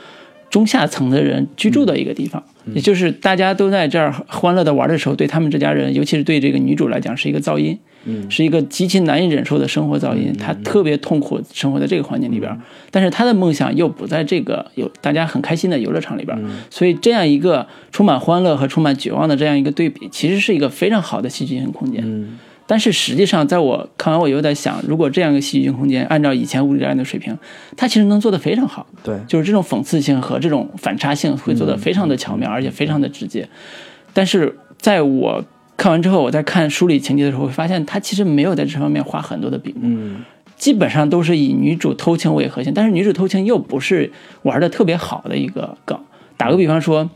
[0.54, 2.40] 中下层的人居住的一个地方。
[2.72, 8.30] 也就是大家都在这儿欢乐的玩的时候，对他们这家人，尤其是对这个女主来讲，是一个噪音，嗯。
[8.30, 10.32] 是一个极其难以忍受的生活噪音。
[10.38, 12.56] 她特别痛苦生活在这个环境里边，
[12.92, 16.38] 但是她的梦想又不在这个有大家很开心的游乐场里边，
[16.70, 22.28] 所以这样一个充满欢乐和充满绝望的这样一个对比，其实是一个非常好的戏剧性空间。
[22.64, 27.36] 嗯但是实际上，在我看完，我又在想，如果这样一个戏剧性空间，按照以前物理战的水平，
[27.76, 28.86] 它其实能做得非常好。
[29.02, 33.46] 对，就是这种讽刺性和这种反差性会做得非常的巧妙，而且非常的直接。
[34.14, 35.44] 但是在我
[35.76, 40.24] 看完之后，我在看书里情节的时候，会发现他其实没有在这方面花很多的笔墨，嗯
[40.56, 44.10] 基本上都是以女主偷情为核心，但是女主偷情又不是
[44.42, 45.98] 玩的特别好的一个梗。
[46.38, 47.10] 打个比方说。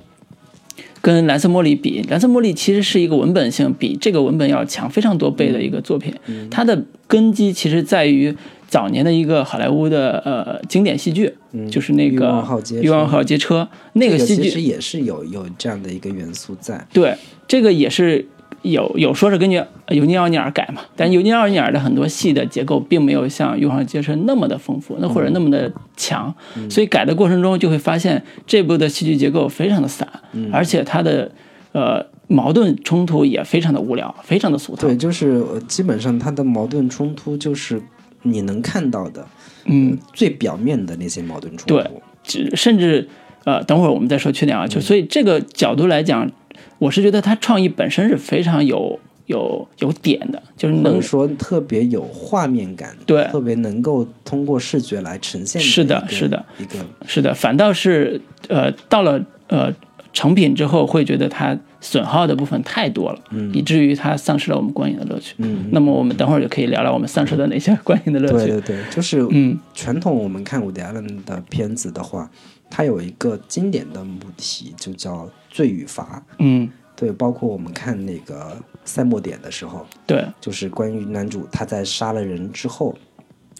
[1.00, 6.12] 跟蓝色茉莉比，蓝色茉莉其实是一个文本性比这个文本要强非常多倍的一个作品。
[6.50, 8.34] 它的根基其实在于
[8.68, 11.32] 早年的一个好莱坞的呃经典戏剧，
[11.70, 16.86] 就是那个欲望号街车欲望号街车那个个戏剧其实也是有有这样的一个元素在。
[16.92, 17.14] 对，
[17.46, 18.26] 这个也是
[18.62, 26.34] 有有说是根据尤尼奥尼尔改嘛，但尤尼奥尼尔的很多戏的结构并没有像《欲望街车》那么的丰富，那或者那么的强，
[26.68, 30.08] 所以改的过程中就会发现这部的戏剧结构非常的散，
[30.52, 31.30] 而且它的
[31.72, 34.88] 呃矛盾冲突也非常的无聊，非常的俗套。
[34.88, 37.80] 对，就是呃基本上它的矛盾冲突就是
[38.22, 39.26] 你能看到的，
[39.66, 41.74] 嗯，最表面的那些矛盾冲突。
[41.74, 43.08] 对甚至
[43.44, 46.30] 呃，等会儿我们再说缺点啊，就所以这个角度来讲，
[46.78, 59.74] 我是觉得他创意本身是非常有有有点的，就是能说特别有画面感，对特别能够通过视觉来呈现是的是的一个是的，反倒是呃到了呃
[60.12, 65.34] 成品之后，会觉得它损耗的部分太多了，嗯，以至于它丧失了我们观影的乐趣。
[65.38, 68.50] 嗯，那么我们等会儿就可以聊聊我们丧失的哪些观影的乐趣。
[68.50, 72.28] 对对对，就是嗯传统我们看伍迪·艾伦的片子的话，
[72.70, 76.24] 它有一个经典的母题，就叫罪与罚。
[76.38, 82.96] 嗯，对，包括我们看那个赛末点的时候，对，就是关于男主他在杀了人之后，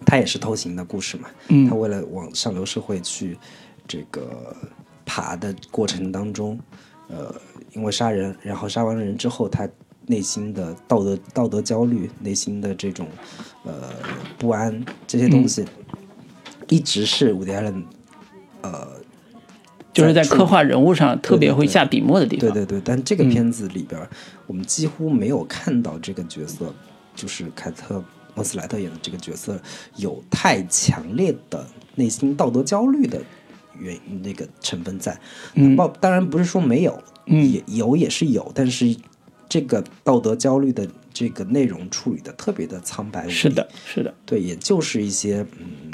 [0.04, 1.28] 他也是偷情的故事嘛。
[1.48, 3.36] 嗯他为了往上流社会去
[3.86, 4.54] 这个
[5.04, 6.58] 爬的过程当中，
[7.08, 7.34] 呃，
[7.72, 9.68] 因为杀人，然后杀完人之后，他
[10.06, 13.06] 内心的道德道德焦虑，内心的这种
[13.64, 13.90] 呃
[14.38, 15.64] 不安这些东西，
[16.68, 17.84] 一直是伍迪·艾伦
[18.62, 18.88] 呃
[19.98, 22.50] 就是在在刻画人物上特别会下笔墨的地方。
[22.50, 24.00] 对对对，但这个片子里边，
[24.46, 26.72] 我们几乎没有看到这个角色，
[27.14, 27.98] 就是凯特·
[28.34, 29.60] 莫斯莱特演的这个角色
[29.96, 33.20] 有太强烈的内心道德焦虑的
[33.78, 35.18] 原那个成分在。
[35.54, 38.96] 嗯报当然不是说没有，嗯也有也是有，但是
[39.48, 43.32] 这个道德焦虑的这个内容处理的特别的苍白无力。
[43.32, 45.90] 是的，是的，对，也就是一些嗯，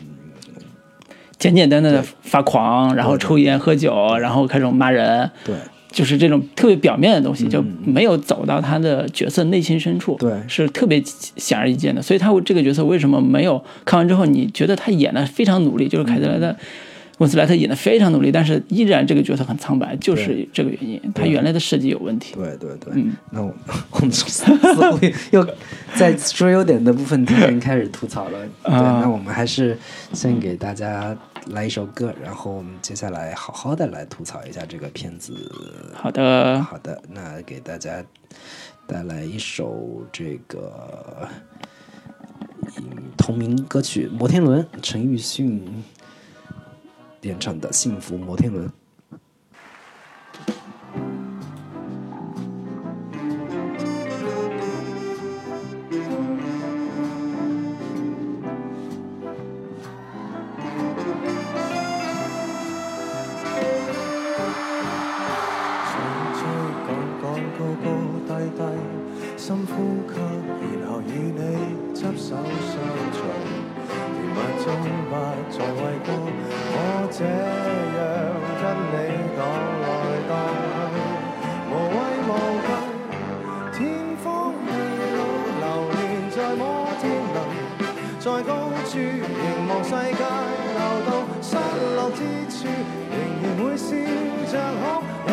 [1.44, 5.54] 简简单单的发狂，然后抽烟喝酒，然后开始骂人，对
[5.92, 12.00] 就是这种特别表面的东西，就没有走到他的角色内心深处，对是特别显而易见的。
[12.00, 16.56] 所以他这个角色为什么没有看完之后，你觉得他演的非常努力，就是凯特莱的。
[17.18, 21.00] 温斯莱特演的非常努力，但是依然这个角色很苍白，就是这个原因。
[21.14, 22.34] 他原来的设计有问题。
[22.34, 23.56] 对对对，嗯那我们
[23.92, 24.98] 我们似乎
[25.30, 25.46] 又
[25.94, 28.38] 在说优点的部分提前开始吐槽了。
[28.64, 29.78] 对，啊那我们还是
[30.12, 31.16] 先给大家
[31.48, 35.34] 来一首歌，然后我们接下来好好的来吐槽一下这个片子。
[35.94, 38.04] 好的，好的，那给大家
[38.86, 41.28] 带来一首这个
[42.76, 42.82] 嗯
[43.16, 45.84] 同名歌曲《摩天轮》，陈奕迅
[47.22, 48.68] 演唱的《幸福摩天轮》。
[74.64, 75.12] 中不
[75.50, 76.08] 再畏高，
[76.72, 76.76] 我
[77.12, 78.00] 这样
[78.60, 78.96] 跟你
[79.36, 79.44] 荡
[79.82, 79.84] 来
[80.24, 80.32] 荡
[80.88, 80.96] 去，
[81.68, 82.32] 无畏无
[82.64, 82.68] 惧，
[83.76, 83.76] 天
[84.24, 84.24] 荒
[84.64, 84.68] 地
[85.12, 85.22] 老
[85.60, 86.00] 流连
[86.30, 86.64] 在摩
[86.98, 87.36] 天轮，
[88.18, 88.50] 在高
[88.88, 90.24] 处凝望世界
[90.72, 91.08] 流到，
[91.42, 91.60] 失
[91.94, 92.56] 落之处
[93.12, 93.92] 仍然会笑
[94.50, 94.82] 着哭。
[95.26, 95.30] 人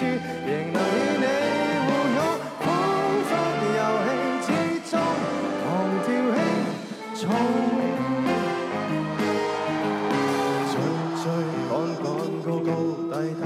[0.00, 0.06] 仍
[0.72, 1.26] 能与你
[1.86, 2.18] 互擁，
[2.60, 2.64] 彷
[3.28, 3.30] 佛
[3.78, 4.08] 游戏
[4.46, 4.48] 之
[4.90, 4.92] 中，
[5.62, 5.66] 狂
[6.04, 6.40] 跳輕
[7.18, 7.22] 重。
[10.70, 10.72] 追
[11.18, 11.24] 追
[11.68, 12.06] 赶赶，
[12.44, 12.70] 高高
[13.10, 13.44] 低低，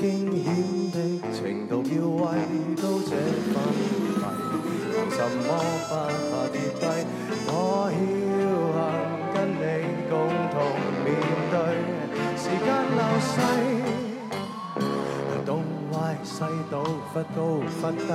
[0.00, 0.02] 惊
[0.44, 0.46] 险
[0.92, 0.96] 的
[1.34, 2.22] 程度要为
[2.76, 3.10] 到这
[3.50, 3.82] 份迷，
[4.92, 5.48] 憑什么
[5.88, 5.92] 不
[6.30, 6.82] 怕跌低？
[7.48, 7.50] 我
[7.90, 7.92] 僥
[8.76, 8.78] 倖
[9.34, 9.62] 跟你
[10.08, 10.12] 共
[10.52, 10.54] 同
[11.04, 11.06] 面
[11.50, 11.54] 对，
[12.36, 13.89] 时间流逝。
[16.20, 16.36] 東歪西
[16.70, 16.74] 倒，
[17.12, 17.38] 忽高
[17.80, 18.08] 忽低，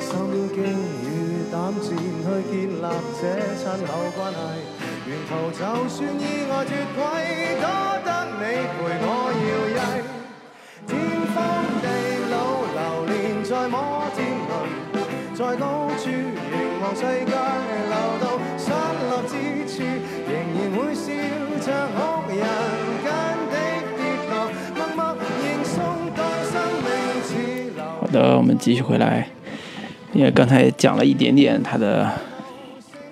[0.00, 0.10] 心
[0.54, 0.56] 驚
[1.02, 1.06] 與
[1.52, 2.86] 膽戰去建立
[3.18, 3.22] 这
[3.56, 4.38] 亲口关系。
[5.06, 6.98] 沿途就算意外脱轨，
[7.58, 7.66] 多
[8.04, 8.42] 得你
[8.74, 9.06] 陪我
[9.42, 9.78] 摇曳。
[10.86, 10.90] 天
[11.34, 11.36] 荒
[11.82, 11.86] 地
[12.30, 12.34] 老，
[12.76, 13.76] 流连在摩
[14.14, 14.18] 天
[14.48, 14.50] 轮，
[15.34, 15.62] 在高
[15.98, 17.32] 处凝望世界
[17.90, 18.24] 流到，
[18.56, 18.70] 失
[19.08, 19.34] 落之
[19.66, 19.74] 处
[20.28, 21.06] 仍然会笑
[21.60, 21.66] 着
[21.96, 21.98] 哭。
[22.28, 22.44] 人
[28.36, 29.28] 我们继续回来，
[30.12, 32.10] 因为刚才讲了一点点它的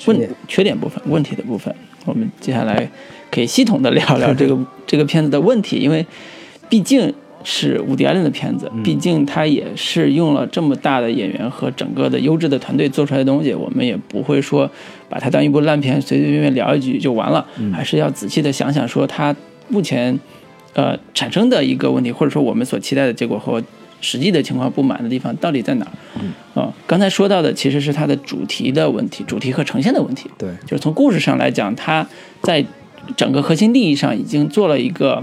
[0.06, 0.30] 问缺点。
[0.48, 1.74] 缺点部分、问题的部分，
[2.04, 2.88] 我们接下来
[3.30, 6.04] 可以系统的聊聊 这个这个片子的问题，因为
[6.68, 7.12] 毕竟
[7.44, 14.68] 是伍迪·艾伦的片子，毕竟他也是用了这么大的演员和整个的优质的团队做出来的东西，我们也不会说
[15.08, 19.34] 把它当一部烂片随随便便聊一句就完了，还是要仔细的想想说它
[19.68, 20.18] 目前
[20.74, 23.62] 呃产生的一个问题，或者说我们所期待的结果和
[24.06, 25.92] 实际的情况不满的地方到底在哪儿？
[26.54, 30.30] 啊、刚才说到的其实是它的主题的问题，主题和呈现的问题。
[30.38, 32.06] 对，就是从故事上来讲，它
[32.40, 32.64] 在
[33.16, 35.22] 整个核心利益上已经做了一个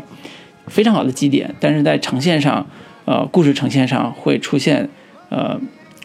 [0.67, 2.67] 非常好的基点，但是在呈现上，
[3.05, 4.87] 呃，故事呈现上会出现
[5.29, 5.59] 呃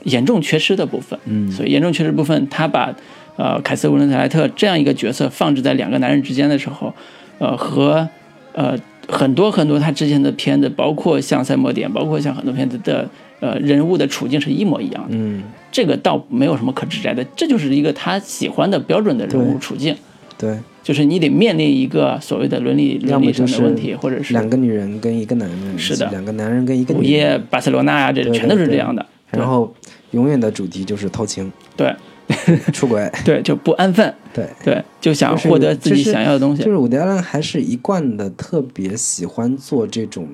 [0.05, 1.19] 严重缺失的部分。
[1.25, 2.95] 嗯所以严重缺失部分，他把
[3.37, 6.95] 呃凯瑟·温斯莱特这样一个角色放置在两个男人之间的时候，
[7.39, 8.09] 呃和
[8.55, 13.09] 呃很多很多他之前的片子，包括像《赛末点》，包括像很多片子的
[13.41, 15.17] 呃人物的处境是一模一样的。
[15.17, 15.43] 嗯，
[15.73, 19.97] 这个倒没有什么可指摘的，这就是一个他喜欢的标准的人物处境，
[20.37, 26.09] 对，就是你得面临一个所谓的伦理伦理上的问题，或者是两个女人跟一个男人，是的。
[26.11, 29.05] 两个男人跟一个午女人，夜巴塞罗那呀，这全都是这样的。
[29.33, 29.41] 对。
[29.41, 29.73] 然后
[30.13, 31.95] 永远的主题就是偷情、对
[32.73, 34.47] 出轨，对，就不安分，对。
[34.65, 36.71] 对，就想就是获得自己想要的东西就。
[36.71, 40.29] 是伍迪·艾伦还是一贯的特别喜欢做这种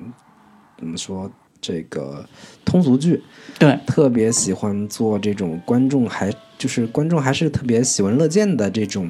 [0.77, 1.31] 怎么说
[1.61, 2.25] 这个
[2.63, 3.21] 通俗剧，
[3.57, 9.09] 对特别喜欢做这种观众还就是观众还是特别喜闻乐见的这种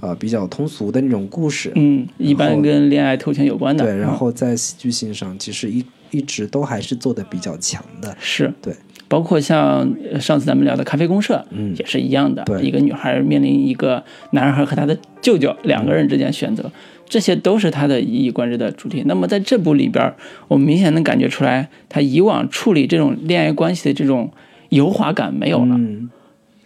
[0.00, 1.72] 呃比较通俗的那种故事。
[1.74, 3.84] 嗯，一般跟恋爱偷情有关的。
[3.84, 8.16] 对，然嗯后在喜剧性上其实一一直都还是做的比较强的。
[8.20, 8.74] 是对，
[9.08, 12.44] 包括像呃上次咱们聊的《咖啡公社》，嗯也是一样的。
[12.62, 16.70] 一个女孩面临一个男孩和他的舅舅两个人之间选择，
[17.08, 19.02] 这些都是他的一以贯之的主题。
[19.06, 20.12] 那么在这部里边，
[20.48, 24.30] 我们明显能感觉出来，他以往处理这种恋爱关系的这种
[24.70, 26.10] 油滑感没有了，嗯，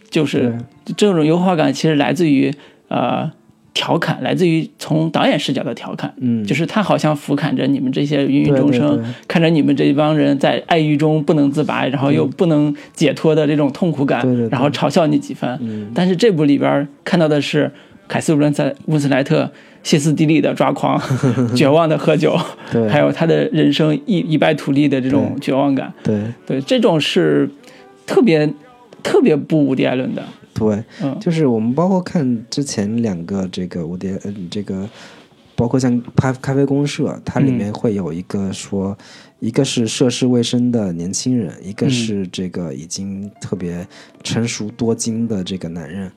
[0.08, 0.58] 就是
[0.96, 2.52] 这种油滑感其实来自于
[2.88, 3.30] 呃
[3.72, 6.12] 调侃，来自于从导演视角的调侃。
[6.18, 15.58] 嗯就是他好像俯瞰着你们这些芸芸众生，对对对看着你们这帮人在爱欲中不能自拔，然后又不能解脱的这种痛苦感，对对对然后嘲笑你几番。
[15.62, 17.70] 嗯但是这部里边看到的是
[18.08, 19.50] 凯瑟琳在温斯莱特
[19.82, 21.00] 歇斯底里的抓狂，
[21.54, 22.36] 绝望的喝酒，
[22.72, 25.92] 对还有他的人生一一败涂地的这种绝望感。
[26.02, 27.48] 对对，这种是
[28.04, 28.52] 特别
[29.02, 30.22] 特别不伍迪艾伦的。
[30.54, 31.18] 对，嗯。
[31.20, 34.88] 就是我们包括看之前两个这个蝴蝶，嗯，这个
[35.56, 38.96] 包括像咖咖啡公社，它里嗯面会有一个说，
[39.38, 43.86] 一个是涉世未深的年轻人，一个嗯是这个已经特别
[44.22, 46.10] 成熟多金的这个男人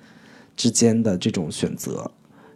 [0.56, 2.10] 之间的这种选择，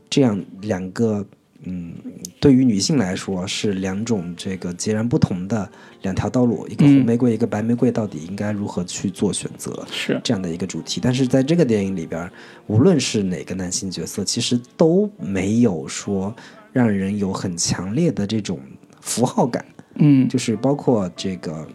[0.09, 1.25] 这样两个。
[1.69, 1.93] 嗯，
[2.39, 5.69] 对于女性来说是两种这个截然不同的
[6.03, 9.85] 两条道路，一个红嗯玫瑰，一个白玫瑰，到底应该如何去做选择？
[9.91, 11.01] 是，这样的一个主题。
[11.03, 12.31] 但是在这个电影里边，
[12.67, 16.33] 无论是哪个男性角色，其实都没有说
[16.71, 18.59] 让人有很强烈的这种
[19.01, 21.67] 符号感，嗯，就是包括这个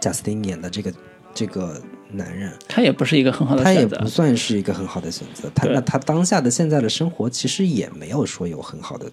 [0.00, 0.94] 贾斯汀演的这个
[1.34, 4.08] 这个男人，他也不是一个很好的选择他也不。
[4.08, 5.50] 算是一个很好的选择。
[5.54, 9.10] 他那他当下的现在的生活，其实也没有说有很好的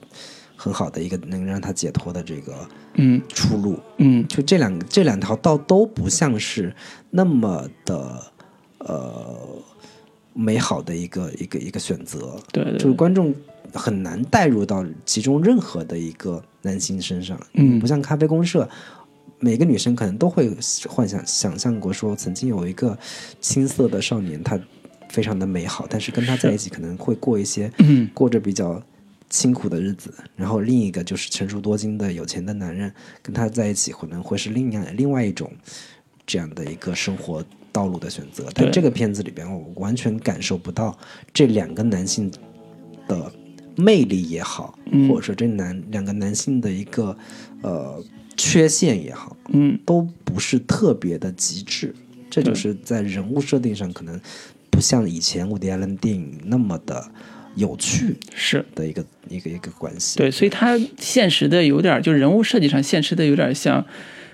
[0.55, 2.53] 很好的一个能让他解脱的这个
[2.95, 3.79] 嗯出路。
[3.97, 6.75] 嗯，就这两这两条道都不像是
[7.11, 8.23] 那么的
[8.79, 9.37] 呃
[10.33, 13.33] 美好的一个一个一个选择，对对对，就是观众
[13.73, 17.39] 很难带入到其中任何的一个男性身上。
[17.53, 18.67] 嗯不像咖啡公社，
[19.39, 20.49] 每个女生可能都会
[20.87, 22.97] 幻想想象过说，曾经有一个
[23.39, 24.59] 青涩的少年，他
[25.09, 28.09] 非常的美好，但是跟他在一起可能会过一些嗯。
[28.13, 28.81] 过着比较
[29.29, 35.51] 辛苦的日子，然后另一个就是成熟多金的有钱的男人，跟他在一起可能会是另外另外一种
[36.25, 38.49] 这样的一个生活道路的选择。
[38.55, 40.97] 但这个片子里边，我完全感受不到
[41.33, 42.31] 这两个男性
[43.07, 43.31] 的
[43.75, 45.07] 魅力也好，嗯。
[45.07, 47.15] 或者说这男两个男性的一个
[47.61, 48.03] 呃
[48.37, 51.93] 缺陷也好，嗯都不是特别的极致。
[52.29, 54.19] 这就是在人物设定上可能
[54.69, 57.03] 不像以前伍迪·艾伦电影那么的
[57.55, 58.63] 有趣是。
[58.75, 60.17] 的一个一个一个关系。
[60.17, 63.83] 对，所以他现实的有点儿，就人物设计上现实的有点像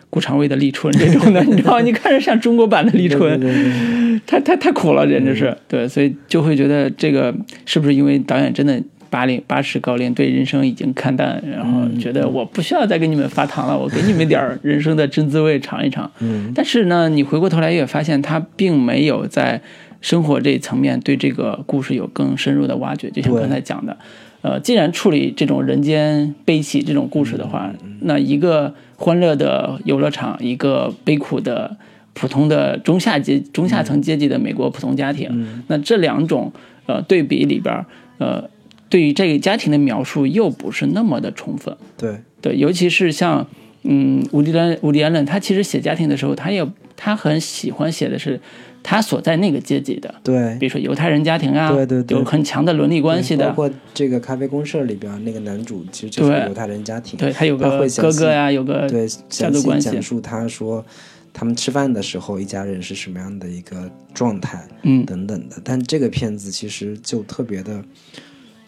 [0.09, 1.81] 顾长卫的立春这种的， 你知道吗？
[1.81, 5.55] 你看着像中国版的立春，太太太苦了，简直是。
[5.67, 7.33] 对，所以就会觉得这个
[7.65, 16.09] 是不是因为导演真的八零八十高龄，对人生已经看淡，然后觉得我不需要再给你们发糖了，我给你们点儿人生的真滋味尝一尝。
[16.19, 19.61] 嗯， 但是呢，你回过头来也发现他并没有在
[20.01, 23.95] 生活这一层面对这个故事有更深入的挖掘，就像刚才讲的，
[24.41, 31.77] 呃，既然处理这种人间悲喜这种故事的话，那一个欢乐的游乐场，一个悲苦的
[32.15, 36.51] 普通的中下阶中下层阶级的美国普通家庭，那这两种
[36.87, 37.85] 呃对比里边儿，
[38.17, 38.49] 呃。
[38.93, 41.75] 对于这个家庭的描述又不是那么的充分。
[41.97, 43.43] 对，对，尤其是像
[43.81, 46.63] 嗯，伍迪兰伍迪艾伦，他其实写家庭的时候，他也
[46.95, 48.39] 他很喜欢写的是
[48.83, 60.85] 他所在那个阶级的，对比如说犹太人家庭啊，对对对有很强的伦理关系的，包括这个咖啡公社里边那个男主，其实就是犹太人家庭，对他有个哥哥呀，有个对，家族关系讲述他说
[61.33, 65.55] 他们吃饭的时候一家人是什么样的一个状态，嗯等等的。
[65.63, 67.83] 但这个片子其实就特别的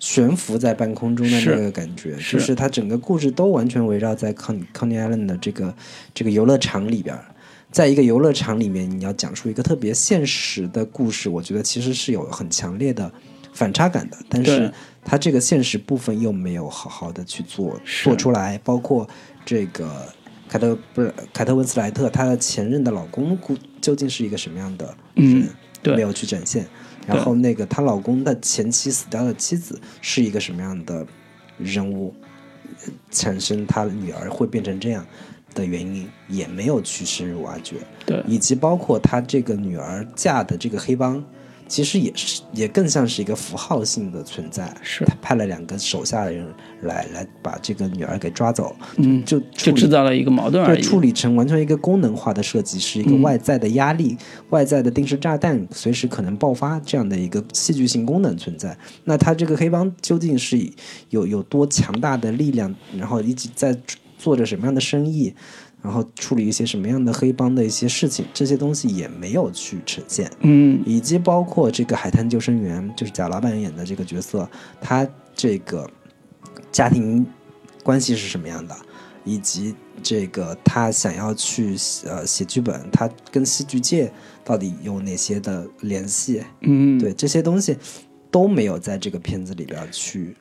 [0.05, 5.73] 悬浮在半空中的那个感觉，是就是它整个故事都完全围绕在康康尼艾伦的这个
[6.13, 7.17] 这个游乐场里边。
[7.71, 13.11] 在一个游乐场里面，你要讲述一个特别现实的故事，我觉得其实是有很强烈的
[13.51, 14.17] 反差感的。
[14.29, 14.71] 但是对
[15.03, 19.09] 它这个现实部分又没有好好的去做做出来，包括
[19.43, 19.89] 这个
[20.47, 24.85] 凯特不是凯特温斯莱特，她的前任的老公估究竟是一个什么样的
[25.15, 25.49] 人，嗯
[25.81, 26.67] 对没有去展现。
[27.07, 31.05] 然后那个她老公的前妻死掉的妻子是一个什么样的
[31.57, 32.13] 人物，
[32.83, 35.05] 呃产生她女儿会变成这样
[35.53, 37.77] 的原因也没有去深入挖掘。
[38.05, 41.23] 对以及包括她这个女儿嫁的这个黑帮，
[41.67, 44.73] 其实也是也更像是一个符号性的存在。
[44.81, 46.45] 是他派了两个手下的人
[46.81, 54.17] 来来把这个女儿给抓走，嗯，就就制造了一个矛盾而处理成完全一个功能化的设计，是一个嗯外在的压力、
[54.49, 58.77] 外在的定时炸弹，随时可能爆发这样的一个戏剧性功能存在。
[59.03, 60.57] 那他这个黑帮究竟是
[61.09, 63.75] 有有多强大的力量，然后一直在
[64.17, 65.33] 做着什么样的生意？
[65.85, 70.27] 然后处理一些什么样的黑帮的一些事情，这些东西也没有去呈现。
[70.39, 74.49] 嗯以及包括这个海滩救生员，就是贾老板演的这个角色，
[74.81, 75.87] 他这个
[76.71, 77.23] 家庭
[77.83, 78.75] 关系是什么样的，
[79.23, 84.11] 以及这个他想要去呃写剧本，他跟戏剧界
[84.43, 86.41] 到底有哪些的联系？
[86.61, 87.77] 嗯，对这些东西
[88.31, 90.35] 都没有在这个片子里边去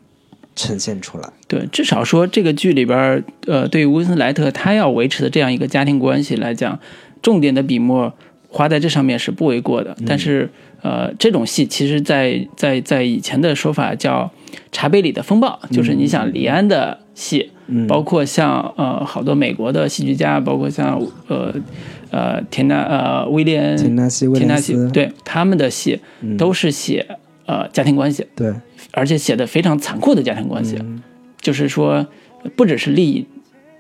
[0.57, 1.29] 呈现出来。
[1.49, 6.79] 对，至少说这个剧里边，呃，对于温斯莱特他要维持的这样一个家庭关系来讲，
[7.23, 8.13] 重点的笔墨
[8.49, 9.97] 花在这上面是不为过的。
[10.07, 10.49] 但是，
[10.83, 14.31] 呃，这种戏其实在，在在以前的说法叫
[14.71, 21.53] 茶杯里的风暴，就是你想李安的戏，嗯，包括像呃好多美国的戏剧家，包括像呃
[22.11, 24.27] 呃田纳呃威廉田纳西·
[24.93, 27.05] 对他们的戏嗯都是写
[27.47, 28.53] 呃家庭关系，对，
[28.93, 30.77] 而且写的非常残酷的家庭关系。
[30.81, 31.03] 嗯。
[31.41, 32.07] 就是说，
[32.57, 33.27] 不只是利益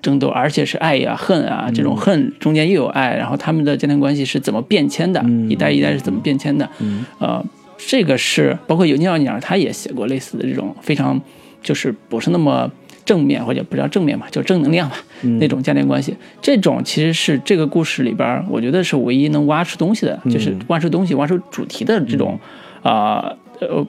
[0.02, 7.42] 争斗，而且是爱呀、恨啊，这种恨中间又有爱，然后他们的家庭关系是怎么变迁的，嗯一代一代是怎么变迁的，嗯呃，
[7.78, 11.18] 这个是包括《油腻小鸟》，他也写过类似的这种非常
[11.62, 12.70] 就是不是那么
[13.06, 15.38] 正面或者不叫正面吧，就正能量吧、嗯。
[15.38, 22.38] 那种家庭关系，这种其实是这个故事里边，我觉得是唯一能挖出东西的，就是挖出东西、挖出主题的这种
[22.82, 23.36] 啊呃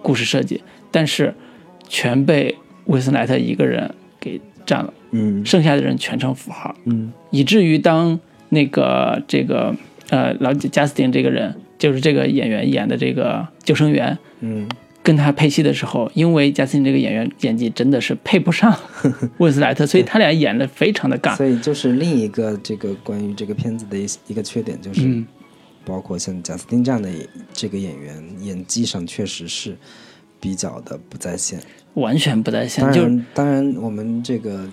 [0.02, 0.62] 故事设计，
[0.92, 1.34] 但是
[1.88, 2.56] 全被
[2.86, 5.46] 威斯莱特一个人给占了，嗯。
[5.46, 7.12] 剩下的人全成符号，嗯。
[7.32, 8.20] 以至于当
[8.50, 9.76] 那个这个
[10.10, 14.68] 呃老贾斯汀这个人，就是这个演员演的这个救生员，嗯。
[15.04, 18.76] 跟他配戏的时候，因为贾斯汀这个演员演技真的是配不上
[19.38, 21.36] 威斯莱特，所以他俩演的非常的尬。
[21.36, 25.24] 所以就是另一个这个关于这个片子的一一个缺点，就是嗯，
[25.86, 27.10] 包括像贾斯汀这样的
[27.54, 29.78] 这个演员，演技上确实是
[30.40, 31.60] 比较的不在线。
[31.94, 34.68] 完全不在线，就当然，当然我们这个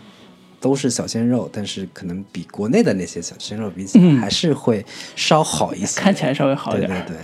[0.58, 4.84] 都是小鲜肉，但是可能比国内的那些小鲜肉比起还是会
[5.14, 6.00] 稍好一些。
[6.00, 6.88] 看起来稍微好一点。
[6.88, 7.16] 对对对，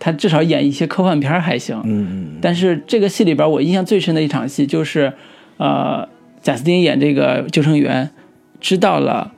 [0.00, 1.80] 他至少演一些科幻片儿还行。
[1.84, 5.12] 嗯嗯但是这个戏里边，我印象最深的一场戏就是，
[5.58, 6.08] 呃，
[6.42, 8.10] 贾斯汀演这个救生员，
[8.60, 9.32] 知道了，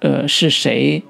[0.00, 1.04] 呃，是谁，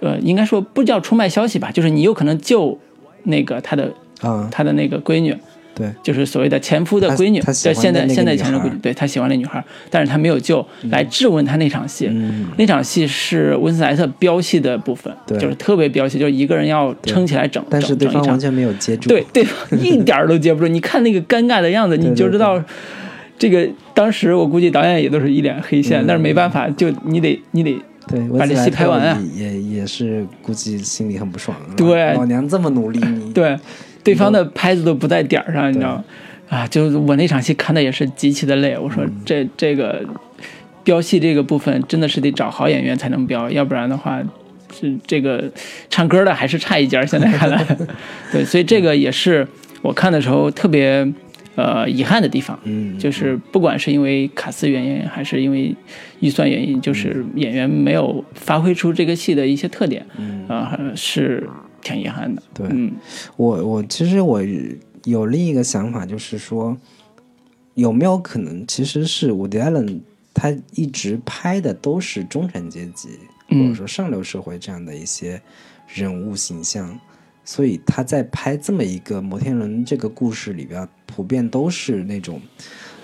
[0.00, 2.78] 呃，应该说不叫出卖消息吧，就是你有可能救
[3.24, 5.36] 那个他的啊，他的那个闺女，
[5.74, 12.08] 对，就是所谓的前夫的闺女，对，现在现在前夫闺女，对他喜欢那女孩，但是他没有救，来质问他那场戏。
[12.10, 12.46] 嗯。
[12.56, 15.38] 那场戏是温斯莱特飙戏的部分，对。
[15.38, 18.24] 就是特别飙戏，就是一个人要撑起来整，但是对整整一场。
[18.24, 19.08] 方完全没有接住。
[19.08, 20.68] 对对方一点都接不住。
[20.68, 22.60] 你看那个尴尬的样子， 你就知道，
[23.38, 26.04] 这个当时我估计导演也都是一脸黑线，嗯。
[26.08, 27.78] 但是没办法，就你得你得
[28.08, 31.56] 对，把这戏拍完啊也也也是估计心里很不爽。
[31.76, 33.56] 对老娘这么努力，你对
[34.02, 36.04] 对方的拍子都不在点儿上，你知道吗？
[36.48, 38.76] 啊，就是我那场戏看的也是极其的累。
[38.76, 40.02] 我说这这个
[40.82, 44.22] 飙戏这个部分真的是得找好演员才能飙，要不然的话。
[44.70, 45.50] 是这个
[45.88, 47.64] 唱歌的还是差一截儿，现在看来，
[48.30, 49.48] 对，所以这个也是
[49.80, 51.10] 我看的时候特别
[51.58, 52.56] 呃遗憾的地方。
[52.62, 55.74] 嗯，就是不管是因为卡斯原因，还是因为
[56.20, 60.46] 预算原因，就是演员没有发挥出这个戏的一些特点，嗯。
[60.46, 61.48] 啊、是
[61.82, 62.40] 挺遗憾的。
[62.54, 62.68] 对。
[62.70, 62.92] 嗯。
[63.36, 64.40] 我我其实我
[65.04, 66.76] 有另一个想法，就是说，
[67.74, 70.00] 有没有可能其实是伍迪·艾伦
[70.32, 73.08] 他一直拍的都是中产阶级、
[73.48, 73.64] 嗯。
[73.64, 75.40] 或者说上流社会这样的一些
[75.88, 76.98] 人物形象，
[77.48, 82.38] 所以他在拍这么一个摩天轮这个故事里边，普遍都是那种。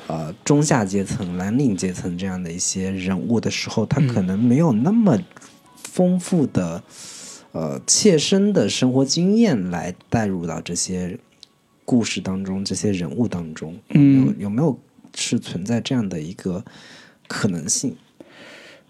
[0.07, 5.18] 呃，中下阶层、蓝领阶层这样的一些人物的时候，他可能没有那么
[5.76, 6.82] 丰富的、
[7.53, 11.18] 呃切身的生活经验来带入到这些
[11.86, 13.78] 故事当中、这些人物当中。
[13.88, 14.78] 嗯有有没有
[15.14, 16.62] 是存在这样的一个
[17.26, 17.97] 可能性？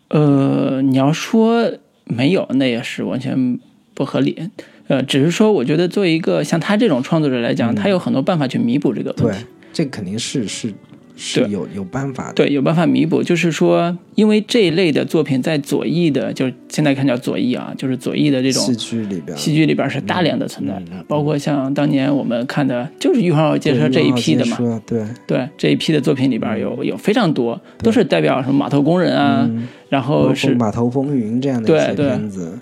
[0.08, 3.60] 呃，你要说没有，那也是完全
[3.94, 4.50] 不合理。
[4.86, 10.72] 呃，只是说，我觉得作为一个像他这种创作者来讲，他有很多办法去弥补这个问对题。，这肯定是是
[11.16, 12.34] 是有有办法的。
[12.34, 13.22] 对，有办法弥补。
[13.22, 29.48] 就是说，因为这一类的作品在左翼的，就是现在看叫左翼啊，就是左翼的这种戏剧里边，戏剧里边是大量的存在的，嗯嗯嗯包括像当年我们看的，就是《玉皇街车》这一批的嘛，对，对这一批的作品里边有嗯有非常多，都是代表什么码头工人啊，
[29.88, 32.58] 然后是《码头风云》这样的一些片子，对对，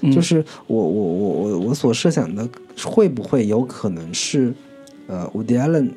[0.00, 2.48] 嗯就是我我我我我所设想的，
[2.84, 4.52] 会不会有可能是，
[5.06, 5.92] 呃，伍迪·艾伦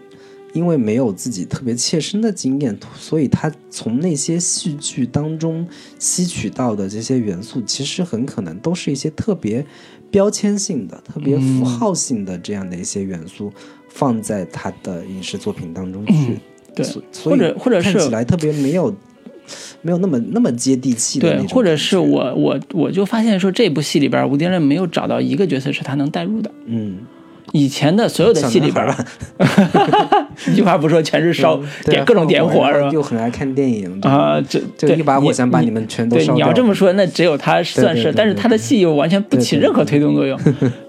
[0.53, 5.67] 因为没有自己特别切身的经验，所以他从那些戏剧当中
[5.97, 9.65] 吸取到的这些元素，其实很可能都是一些特别
[10.09, 13.51] 标签性的、特别符号性的这样的一些元素，
[13.87, 16.13] 放在他的影视作品当中去。
[16.13, 16.41] 嗯
[16.73, 18.95] 对所所以或者或者是看起来特别没有
[19.81, 26.51] 没有那么那么接地气的对，或者是我我我就发现说这部戏里边，吴迪任没有找到一个角色是他能代入的。
[26.65, 26.97] 嗯。
[27.53, 32.89] 以前的所有的戏里边男孩， 一句话不说全是烧对点各种点火是吧？
[32.93, 40.39] 又很爱看电影啊，这对就一把火你想把你们全都对，你要这么说，那只有他算是，但是他的戏又完全不起任何推动作用。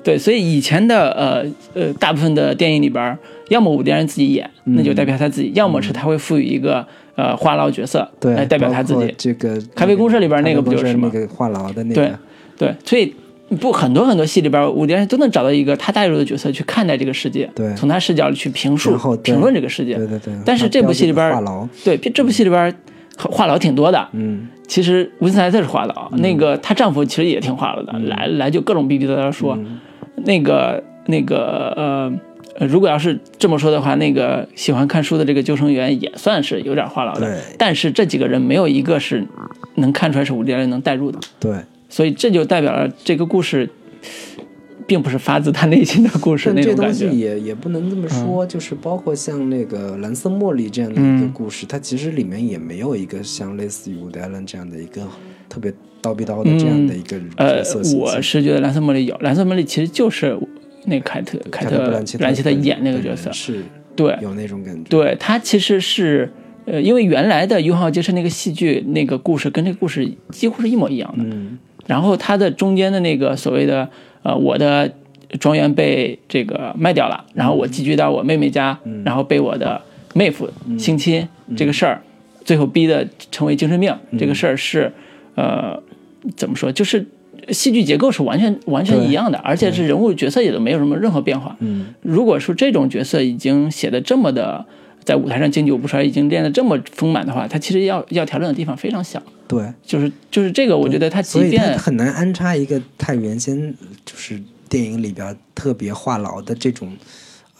[0.04, 1.44] 对，所以以前的呃
[1.74, 3.18] 呃大部分的电影里边儿，
[3.52, 6.84] 要么伍迪·艾伦自己演，嗯那就代表他自己；要么是他会赋予一个
[7.14, 9.14] 呃话痨角色对来代表他自己。
[9.18, 12.18] 这个咖啡公社里边那个不就是吗那个话痨的那对个，
[12.58, 13.14] 对，所以
[13.60, 19.94] 不很多很多戏里边儿，伍迪·艾伦都能找到一个他带入的角色去看待这个世界，对从他视角里去评述评论这个世界。
[19.96, 20.34] 对对对。
[20.44, 22.74] 但是这部戏里边话痨，对，这部戏里边儿
[23.18, 24.08] 话痨挺多的。
[24.12, 29.78] 嗯，其实温斯莱特是话痨，那个她丈夫其实也挺话痨的，来来就各种逼逼叨叨说，嗯
[30.24, 32.12] 那个那个呃
[32.62, 39.26] 呃，如果要是这么说的话，那个喜欢看书的这个救生员也算是有点话痨的对，但是这几个人没有一个是
[39.74, 41.56] 能看出来是伍迪·艾伦能带入的，对。
[41.88, 43.68] 所以这就代表了这个故事
[44.86, 47.10] 并不是发自他内心的故事但这东那种感觉。
[47.10, 55.02] 西也也不能这么说，就是包括像那个蓝色茉莉这样的一个嗯故事，它其实里面也没有一个像类似于伍迪·艾伦这样的一个
[55.48, 58.22] 特别叨逼叨的这样的一个呃角色，形我。
[58.22, 60.38] 是觉得蓝色茉莉有，蓝色茉莉其实就是
[60.84, 63.62] 那个凯特凯特兰奇特演那个角色，是
[63.94, 64.82] 对，有那种感觉。
[64.88, 66.32] 对他其实是，
[66.64, 71.24] 呃，因为原来的《友好街车》那个戏剧那个故事跟这个故事几乎是一模一样的。
[71.24, 73.88] 嗯，然后他的中间的那个所谓的，
[74.22, 74.90] 呃，我的
[75.38, 79.80] 庄园被这个卖掉了，然后我寄居到我妹妹家，然后被我的
[80.14, 82.02] 妹夫性侵、这个事儿，
[82.44, 84.92] 最后逼的成为精神病，这个事儿是，
[85.36, 85.80] 呃，
[86.36, 87.06] 怎么说，就是。
[87.50, 91.56] 戏剧结构是完全完全一样的，而且是人物角色也都没有什么任何变化。
[91.60, 94.64] 嗯，如果说这种角色已经写的这么的，
[95.04, 99.20] 在舞台上经久不衰，已经练得这么丰满的话，他其实要要调整的地方非常小。
[99.48, 99.64] 对。
[99.84, 103.74] 就是就是这个，我觉得他即便很难安插一个他原先
[104.04, 106.92] 就是电影里边特别话痨的这种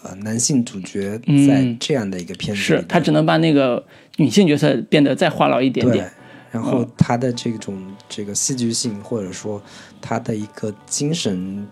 [0.05, 3.85] 呃男性主角，嗯在这样的一个片子里是他只能把那个
[4.19, 6.13] 女性角色变得再话痨一点对点。，
[6.53, 9.61] 然后他的这种这个戏剧性，或者说
[10.03, 11.67] 他的一个精神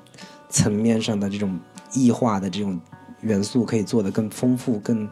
[0.48, 1.60] 层面上的这种
[1.92, 2.80] 异化的这种
[3.20, 5.06] 元素，可以做得更丰富、更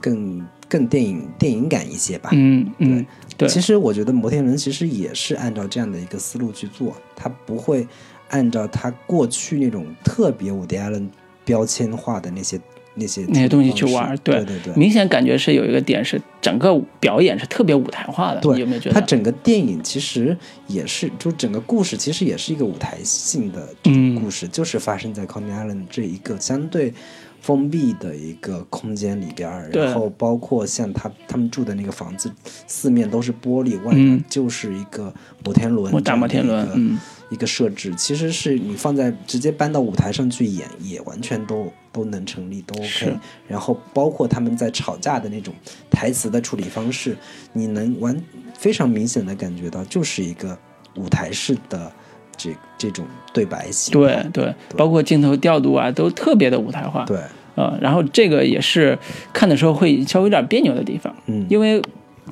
[0.00, 2.30] 更更电影电影感一些吧。
[2.32, 3.06] 嗯嗯，
[3.36, 7.86] 对，其实我觉得摩天轮其实也是按照这样的一个思路去做，他不会
[8.30, 11.10] 按照他过去那种特别伍迪·艾伦
[11.44, 12.58] 标签化的那些
[12.94, 14.74] 那些那些东西去玩，对对对。
[14.74, 18.94] 明显感觉是有一个点是整个表演是特别舞台化的，对，你有没有觉得？
[18.94, 20.36] 它整个电影其实
[20.66, 26.92] 也是，就整个故事其实也是一个舞台性的这嗯种故事，就是发生在 Coney Island 这一个相对
[27.40, 32.30] 封闭的一个空间里边儿，然后包括像他他们住的那个房子，
[32.66, 35.12] 四面都是玻璃，外嗯面就是一个
[35.44, 36.98] 摩天轮，大摩天轮，嗯，
[37.30, 43.16] 一个设置，其实是你放在直接搬到舞台上去演，也完全都都能成立，都 OK。
[43.48, 45.52] 然后包括他们在吵架的那种
[45.90, 47.16] 台词的处理方式，
[47.52, 48.16] 你能完
[48.54, 50.56] 非常明显的感觉到，就是一个
[50.96, 51.90] 舞台式的
[52.36, 53.90] 这这种对白戏。
[53.92, 57.04] 对对，包括镜头调度啊，都特别的舞台化。
[57.04, 57.18] 对
[57.56, 58.96] 呃，然后这个也是
[59.32, 61.82] 看的时候会稍微有点别扭的地方，嗯因为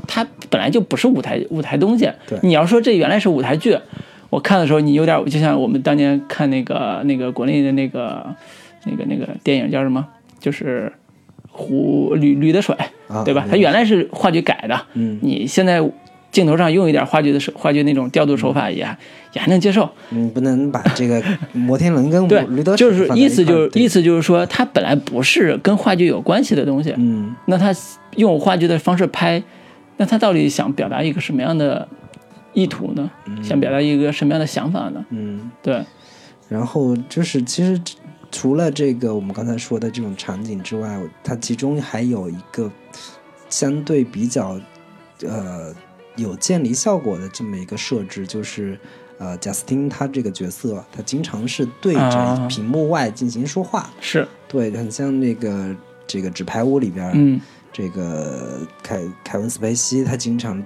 [0.06, 2.08] 它本来就不是舞台舞台东西。
[2.26, 3.76] 对你要说这原来是舞台剧，
[4.30, 8.24] 我看的时候你有点就像我们当年看那个那个国内的那个
[8.84, 10.06] 那个那个电影叫什么，
[10.38, 10.92] 就是
[11.50, 12.76] 湖驴驴的水，
[13.08, 13.46] 啊，对吧？
[13.50, 15.82] 它原来是话剧改的，嗯你现在
[16.30, 18.86] 镜头上用一点话剧的手话剧那种调度手法也
[19.32, 19.88] 也还能接受。
[20.10, 21.22] 你不能把这个
[21.52, 27.74] 摩天轮跟对驴得，就是意思就是意思就是说，它本来不是跟话剧有关系的东西，嗯那他
[28.16, 29.42] 用话剧的方式拍，
[29.96, 31.88] 那他到底想表达一个什么样的
[32.52, 33.10] 意图呢？
[33.42, 35.04] 想表达一个什么样的想法呢？
[35.10, 35.82] 嗯，对，
[36.50, 37.80] 然后就是其实
[38.30, 42.70] 除了这个我们刚才说的这种场景之外，它其中还有一个
[43.48, 44.60] 相对比较
[45.22, 45.74] 呃
[46.16, 48.78] 有建立效果的这么一个设置，就是
[49.18, 55.74] 呃贾斯汀他这个角色，他经常是对着啊屏幕外进行说话，是，对，很像那个
[56.06, 57.40] 这个纸牌屋里边
[57.72, 60.62] 这个凯凯文斯派西他经常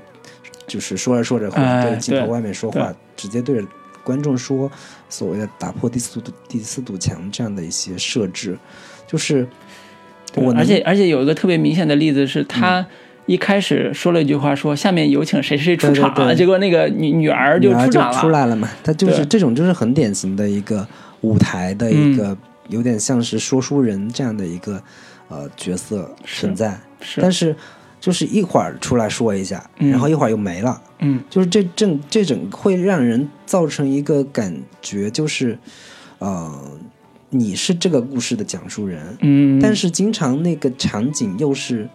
[0.66, 3.68] 就是说着说着会哎对着镜头外面说话，直接对着
[4.03, 4.70] 观众说
[5.09, 8.59] 所谓的打破第四堵第四堵墙这样的一些设置，
[9.07, 9.46] 就是
[10.34, 12.86] 我而且而且有一个特别明显的例子是他。
[13.26, 16.38] 一开始说了一句话说，下面有请谁谁谁出场，对对对。
[16.38, 20.84] 结果那个女女儿就出场了，出来了嘛，他就是这种就是很典型的一个
[21.20, 22.36] 舞台的一个、
[22.66, 24.82] 有点像是说书人这样的一个
[25.28, 27.20] 呃角色存在，是。
[27.20, 27.55] 但是
[28.03, 29.88] 就是一会儿出来说一下，嗯。
[29.92, 30.82] 然后一会儿又没了。
[30.98, 31.22] 嗯。
[31.30, 35.57] 就是这整这整会让人造成一个感觉，就是，
[36.18, 36.53] 呃，
[37.30, 41.88] 你是这个故事的讲述人，嗯，但是经常那个场景又是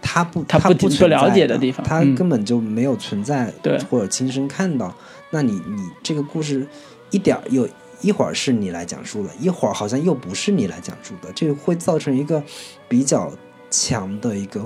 [0.00, 1.84] 他不他不不不了解的地方。
[1.86, 2.14] 他嗯。
[2.14, 3.78] 根本就没有存在，对。
[3.90, 4.94] 或者亲身看到。
[5.30, 6.66] 那你你这个故事
[7.10, 7.68] 一点儿有
[8.00, 12.42] 一会儿是你来讲述的，一会儿好像又不是你来讲述的，这个会造成一个
[12.88, 13.30] 比较
[13.70, 14.62] 强的一个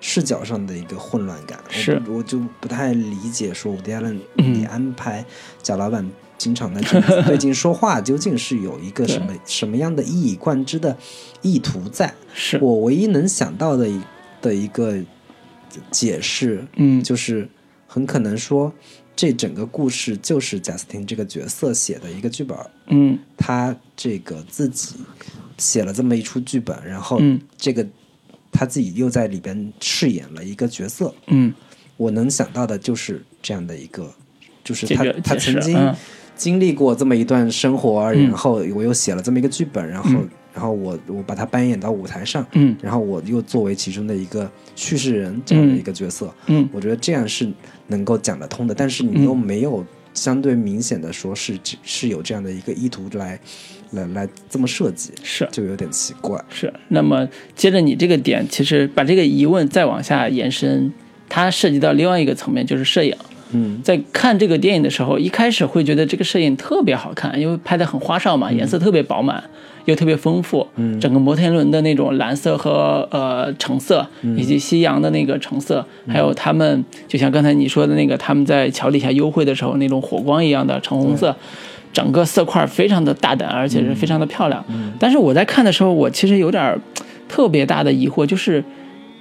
[0.00, 1.58] 视角上的一个混乱感。
[1.66, 2.02] 我是。
[2.08, 4.54] 我就不太理解，说伍迪·艾伦嗯。
[4.54, 5.24] 你安排
[5.62, 10.96] 贾老板经常在镜子对镜说话，究竟是有一个什么什么样的一以贯之的
[11.42, 12.12] 意图在？
[12.32, 14.00] 是，我唯一能想到的一
[14.40, 14.98] 的一个
[15.90, 17.02] 解释，嗯。
[17.02, 17.48] 就是
[17.86, 18.72] 很可能说，
[19.14, 23.18] 这整个故事就是贾斯汀这个角色写的一个剧本，嗯。
[23.36, 24.96] 他这个自己
[25.58, 27.38] 写了这么一出剧本，然后嗯。
[27.58, 27.86] 这个
[28.60, 31.14] 他自己又在里边饰演了一个角色。
[31.28, 31.50] 嗯，
[31.96, 34.12] 我能想到的就是这样的一个，
[34.62, 35.96] 就是他这个他曾经嗯。
[36.36, 38.28] 经历过这么一段生活，嗯。
[38.28, 40.28] 然后我又写了这么一个剧本，然后、嗯。
[40.52, 42.76] 然后我我把它扮演到舞台上，嗯。
[42.82, 46.68] 然后我又作为其中的一个叙事人这样的一个角色，嗯。
[46.70, 47.50] 我觉得这样是
[47.86, 48.74] 能够讲得通的。
[48.74, 49.82] 但是你嗯又没有
[50.12, 53.40] 相对明显的说是是有这样的一个意图来
[53.92, 56.42] 来来这么设计，是就有点奇怪。
[56.48, 56.72] 是。
[56.88, 60.92] 那么接着你这个点，其实把这个疑问再往下延伸，
[61.28, 63.14] 它涉及到另外一个层面，就是摄影。
[63.52, 69.42] 嗯在看这个电影的时候，一开始会觉得这个摄影特别好看，因为拍的很花哨嘛，颜色特别饱满，
[69.86, 70.64] 又特别丰富。
[70.76, 81.34] 嗯整个摩天轮的那种蓝色和呃橙色，以及夕阳的那个橙色，还有他们就像刚才你说的那个，他们在桥底下幽会的时候那种火光一样的橙红色。
[81.92, 84.64] 整个色块非常的大胆，而且是非常的漂亮。
[84.98, 86.78] 但是我在看的时候，我其实有点
[87.28, 88.62] 特别大的疑惑，就是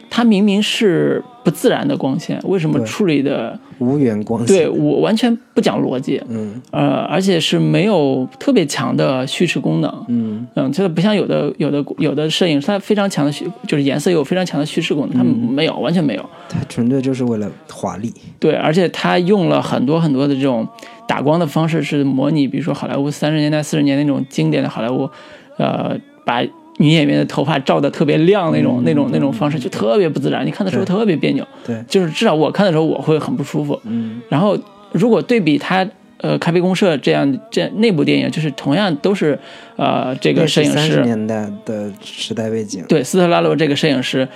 [0.09, 4.57] 它明明是不自然的光线，为什么处理的无源光线。
[4.57, 6.61] 对，我完全不讲逻辑，嗯。
[6.71, 10.47] 呃，而且是没有特别强的叙事功能，嗯。
[10.55, 16.29] 嗯，这个不像有的有的有的摄影，它非常强的叙，就是颜色有非常强的叙事功能，它没有，完全没有。
[16.49, 18.11] 它纯粹就是为了华丽。
[18.39, 20.67] 对，而且它用了很多很多的这种
[21.07, 25.09] 打光的方式，是模拟，比如说好莱坞三十年代、四十年代那种经典的好莱坞，
[25.57, 25.95] 呃，
[26.25, 26.43] 把
[26.79, 31.47] 女演员的头发照的特别亮那种、那种那种方式，就特别不自然，你看的时候特别别扭。
[31.65, 33.79] 对，就是至少我看的时候我会很不舒服。
[33.83, 34.57] 嗯然后
[34.91, 39.37] 如果对比他呃咖啡公社这样这样那部电影，就是同样都是
[39.75, 44.27] 呃这个摄影三十师年代的时代背景，对斯特拉罗这个摄影师。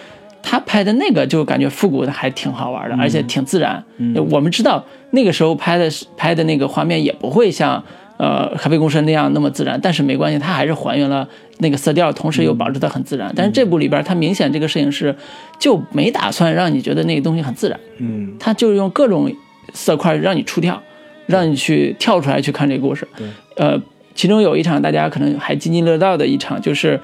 [0.45, 3.81] 他拍的那个就感觉复古的还挺好玩的，而且挺自然。
[3.95, 7.81] 嗯我们知道那个时候拍的拍的那个画面也不会像
[8.18, 11.28] 呃咖啡公社那样那么自然，但是没关系，它还是还原了
[11.59, 13.32] 那个色调，同时又保持的很自然。
[13.36, 15.16] 但是这部里边，它明显这个摄影师
[15.59, 19.32] 就没打算让你觉得那个东西很自然，嗯他就是用各种
[19.74, 20.82] 色块让你出跳，
[21.26, 23.07] 让你去跳出来去看这个故事。
[23.18, 23.82] 对，呃，
[24.14, 26.99] 其中有一场大家可能还津津乐道的一场，就是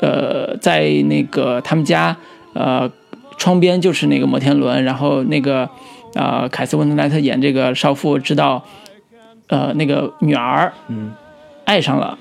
[0.00, 2.16] 呃，在那个他们家
[2.52, 2.90] 呃
[3.38, 5.68] 窗边就是那个摩天轮，然后那个
[6.14, 8.62] 呃凯瑟温特莱特演这个少妇知道
[9.50, 11.12] 呃那个女儿嗯
[11.66, 12.18] 爱上了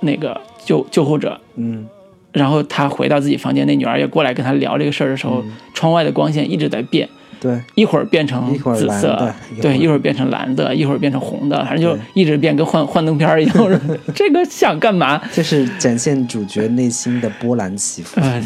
[0.00, 1.86] 那个救救护者，嗯
[2.32, 5.44] 然后他回到自己房间，那女儿也过来跟他聊这个事儿的时候，
[5.74, 7.08] 窗外的光线一直在变，
[7.40, 13.80] 对，一会儿变成紫色，对，一会儿变成蓝的，一会儿变成红的，反正就一直变，跟幻幻灯片一样。
[14.14, 15.20] 这个想干嘛？
[15.32, 18.20] 就是展现主角内心的波澜起伏。
[18.20, 18.40] 呃，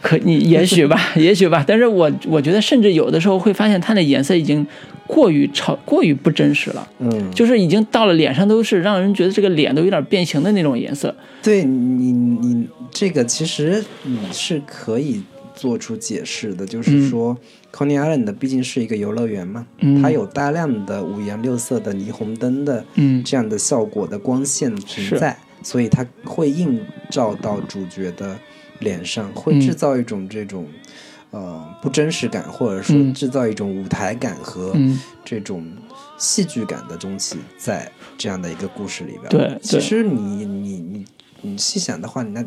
[0.00, 4.64] 可你也许吧， 也许吧，但是我我觉得，甚至有的时候会发现它的颜色已经
[5.06, 11.14] 过于超、过于不真实了，嗯，就是已经到了脸上都是让人觉得这个脸都有点变形的那种颜色。
[11.42, 15.22] 对你你这个其实你是可以
[15.54, 17.36] 做出解释的，就是说、
[17.72, 20.02] Coney Island 毕竟是一个游乐园嘛，嗯。
[20.02, 23.22] 它有大量的五颜六色的霓虹灯的嗯。
[23.24, 26.80] 这样的效果的光线存在，所以它会映
[27.10, 28.36] 照到主角的
[28.80, 30.66] 脸上，会嗯制造一种这种。
[31.36, 35.62] 呃，不真实感，或者说嗯制造一种舞台感和嗯这种
[36.16, 39.28] 戏剧感的东西，在这样的一个故事里边。
[39.28, 41.04] 对对其实你你你
[41.42, 42.42] 你细想的话，那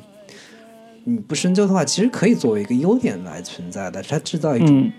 [1.03, 4.01] 你不深究的话，其实可以作为一个优点来存在的。
[4.01, 4.91] 它制造一种嗯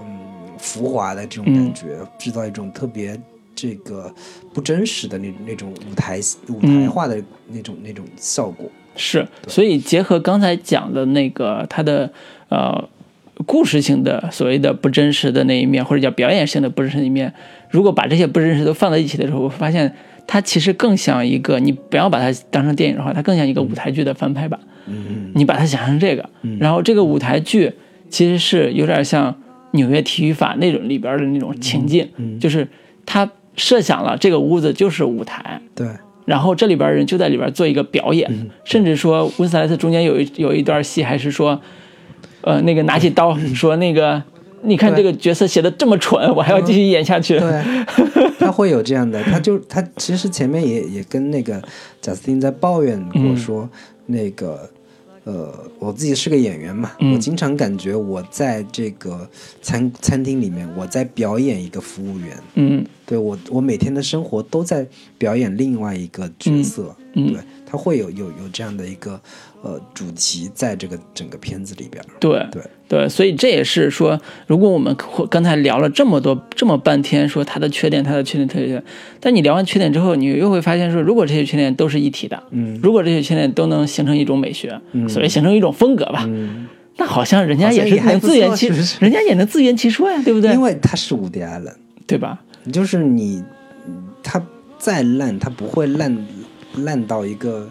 [0.00, 3.18] 嗯浮华的这种感觉，制造一种特别
[3.54, 4.14] 这个
[4.52, 8.70] 不真实的那那种舞台舞台化的那种、那种效果。
[8.94, 12.12] 是，所以结合刚才讲的那个它的
[12.50, 12.86] 呃
[13.46, 17.32] 故事性的所谓的不真实的那一面，或者叫表演性的不真实的一面，
[17.70, 19.94] 如果把这些不真实都放在一起的时候，我发现
[20.26, 24.58] 它其实更像一个，你不要把它当成电影的话，它更像一个舞台剧的翻拍版。
[24.86, 25.32] 嗯。
[25.34, 26.28] 你把它想象成这个，
[26.60, 27.72] 然后这个舞台剧
[28.10, 29.34] 其实是有点像
[29.72, 32.06] 纽约体育法那种里边的那种情境，
[32.38, 32.68] 就是
[33.06, 35.86] 他设想了这个屋子就是舞台，对，
[36.26, 38.30] 然后这里边人就在里边做一个表演，
[38.64, 41.58] 甚至说温斯莱特中间有一有一段戏还是说，
[42.42, 44.22] 呃，那个拿起刀说那个，
[44.62, 47.38] 你看这个角色写的这么蠢，我还要继续演下去。
[47.38, 47.62] 对，
[48.38, 51.62] 他会有这样的，他就他其实前面也也跟那个
[52.00, 53.36] 贾斯汀在抱怨过嗯。
[53.36, 53.68] 说，
[54.06, 54.68] 那个
[55.24, 57.12] 呃，我自己是个演员嘛，嗯。
[57.12, 59.28] 我经常感觉我在这个
[59.60, 62.84] 餐餐厅里面，我在表演一个服务员，嗯。
[63.06, 64.86] 对我我每天的生活都在
[65.18, 67.32] 表演另外一个角色，嗯。
[67.32, 69.20] 对，他会有有有这样的一个
[69.62, 74.94] 呃主题在这个整个片子里边，对对对，所以这也是说，如果我们
[75.30, 78.84] 刚才聊了这么多这么半天，说它的缺点，它的缺点，它的缺点，
[79.20, 88.68] 但你聊完缺点之后，你又会发现说，如果这些缺点都是一体的，嗯如果这些缺点都能形成一种美学，嗯所谓形成一种风格吧，嗯，那好像人家也是能自圆其，
[89.00, 90.60] 人家也能自圆其说呀，对不对因？
[90.60, 91.74] 为他是伍迪·艾伦。
[92.04, 92.38] 对吧？
[92.70, 93.42] 就是你，
[94.22, 94.44] 它
[94.76, 96.26] 再烂，它不会烂
[96.74, 97.66] 烂到一个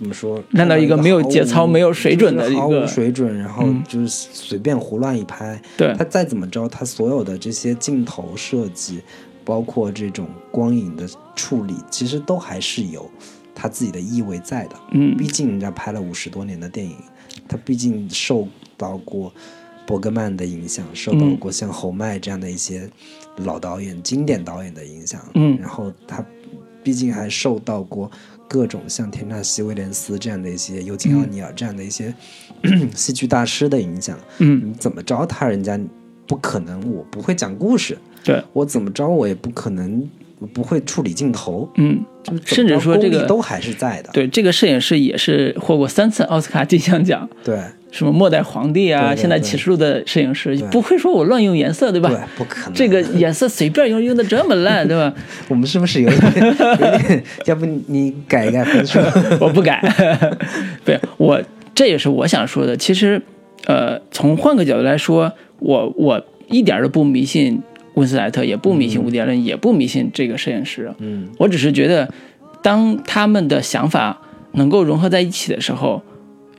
[0.00, 0.42] 怎么说？
[0.52, 5.60] 烂到一个没有节操没有水准的就是毫无水准，然后嗯就是随便胡乱一拍。
[5.76, 9.02] 对他再怎么着，他所有的这些镜头设计，
[9.44, 13.10] 包括这种光影的处理，其实都还是有
[13.54, 14.76] 他自己的意味在的。
[14.92, 16.96] 嗯毕竟人家拍了五十多年的电影，
[17.46, 18.48] 他毕竟受
[18.78, 19.30] 到过
[19.86, 22.88] 伯格曼的影响，受到嗯过像侯麦这样的一些
[23.44, 25.20] 老导演、经典导演的影响。
[25.34, 26.24] 嗯然后他
[26.82, 28.10] 毕竟还受到过
[28.52, 32.12] 各种像田纳西·威廉斯这样的一些、尤金·奥尼尔这样的一些
[32.96, 34.18] 戏剧大师的影响。
[34.38, 35.78] 嗯，你怎么着，他人家
[36.26, 40.04] 不可能，我不会讲故事，对，我怎么着，我也不可能
[40.52, 44.10] 不会处理镜头，嗯，就甚至说这个都还是在的。
[44.12, 52.08] 对，这个摄影师也是获过三次奥斯卡金像奖，对什么末代皇帝啊，对对现在对启示录的摄影师不会说我乱用颜色，对吧？
[52.08, 52.72] 对，不可能。
[52.74, 55.12] 这个颜色随便用，用的这么烂，对吧？
[55.48, 57.24] 我们是不是有点有点？
[57.46, 58.98] 要不你改一改分数？
[59.40, 59.80] 我不改，
[60.84, 61.42] 不是我，
[61.74, 62.76] 这也是我想说的。
[62.76, 63.20] 其实，
[63.66, 67.60] 呃，从换个角度来说，我我一点儿都不迷信
[67.94, 70.92] 温斯莱特，也不迷信伍迪·艾伦，也不迷信这个摄影师。
[70.98, 72.08] 嗯我只是觉得，
[72.62, 74.20] 当他们的想法
[74.52, 76.02] 能够融合在一起的时候，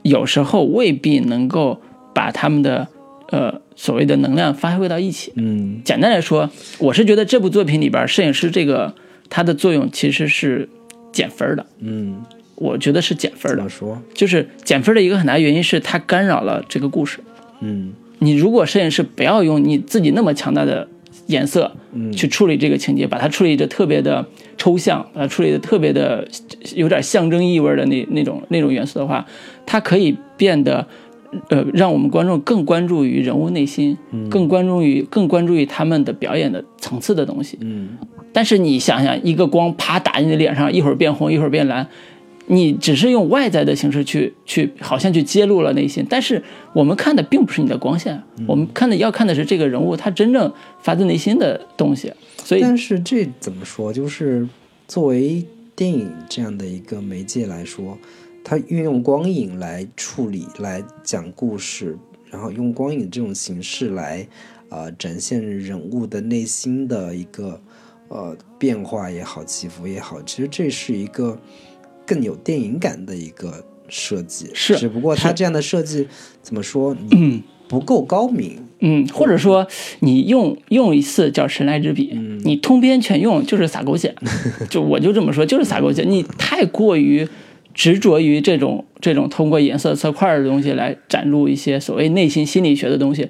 [0.03, 1.81] 有时候未必能够
[2.13, 2.87] 把他们的
[3.29, 5.31] 呃所谓的能量发挥到一起。
[5.35, 6.49] 嗯简单来说，
[6.79, 8.93] 我是觉得这部作品里边，摄影师这个
[9.29, 10.67] 它的作用其实是
[11.11, 11.65] 减分的。
[11.79, 12.21] 嗯，
[12.55, 14.01] 我觉得是减分的怎么，说？
[14.13, 17.19] 就是减分的一个很大原因是它干扰了这个故事。
[17.59, 20.87] 嗯你如果摄影师不要用你自己那么强大的
[21.31, 24.23] 颜色嗯去处理这个情节，把它处理的特别的
[24.57, 26.27] 抽象，把它处理的特别的
[26.75, 29.25] 有点象征意味的那那种那种元素的话，
[29.65, 30.85] 它可以变得。
[31.47, 33.97] 呃，让我们观众更关注于人物内心，
[34.29, 37.57] 更关注于更关注于他们的表演的层次的东西。
[37.61, 37.97] 嗯
[38.33, 41.87] 但是你想想，一个光啪打你的脸上，一会儿变红，一会儿变蓝，
[42.47, 46.05] 你只是用外在的形式去去，好像去揭露了内心。
[46.09, 52.11] 但是我们看的并不是你的光线，我们看的要看的是这个人物他真正发自内心的东西。
[52.43, 53.93] 所以，但是这怎么说？
[53.93, 54.47] 就是
[54.87, 57.97] 作为电影这样的一个媒介来说，
[58.43, 61.97] 它运用光影来处理、来讲故事，
[62.29, 64.27] 然后用光影这种形式来，
[64.69, 67.61] 呃，展现人物的内心的一个
[68.09, 71.39] 呃变化也好、起伏也好，其实这是一个
[72.05, 74.49] 更有电影感的一个设计。
[74.53, 76.07] 是只不过他这样的设计
[76.41, 76.95] 怎么说？
[77.11, 78.57] 嗯，不够高明。
[78.79, 79.67] 嗯，或者说
[79.99, 84.15] 你用用一次叫神来之笔，嗯你通篇全用就是撒狗血，
[84.69, 86.01] 就我就这么说，就是撒狗血。
[86.03, 87.27] 你太过于
[87.75, 93.29] 执着于这种这种通过颜色色块的东西来展露一些所谓内心心理学的东西，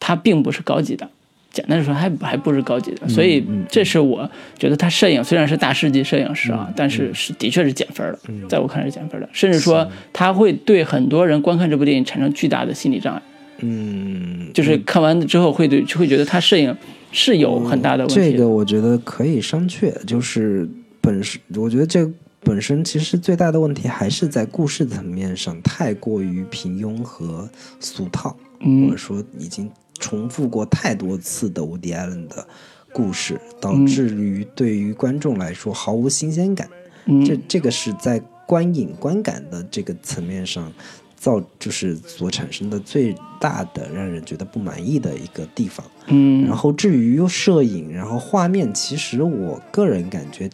[0.00, 1.08] 它并不是高级的。
[1.52, 4.28] 简单的说，还还不是高级的，所以这是我
[4.58, 13.22] 觉得他摄影虽然是大师级摄影师啊，但是是的确是减分的，在我看来是减分的，甚至说他会对很多人观看这部电影产生巨大的心理障碍。
[13.62, 16.74] 嗯，就是看完之后会对会觉得他摄影
[17.12, 18.30] 是有很大的问题的。
[18.32, 20.66] 这个我觉得可以商榷，就是
[21.00, 22.10] 本身，我觉得这
[22.42, 27.46] 本身其实最大的问题还是在故事层面上太过于平庸和
[27.80, 28.86] 俗套，嗯。
[28.86, 29.70] 或者说已经
[30.00, 32.44] 重复过太多次的伍迪·艾伦的
[32.92, 36.68] 故事，导致于对于观众来说毫无新鲜感。
[37.04, 40.70] 嗯这这个是在观影观感的这个层面上
[41.16, 45.84] 造就是所产生的最大的让人觉得不满意的一个地方。
[46.06, 50.50] 嗯，然后至于摄影，然后画面，其实我个人感觉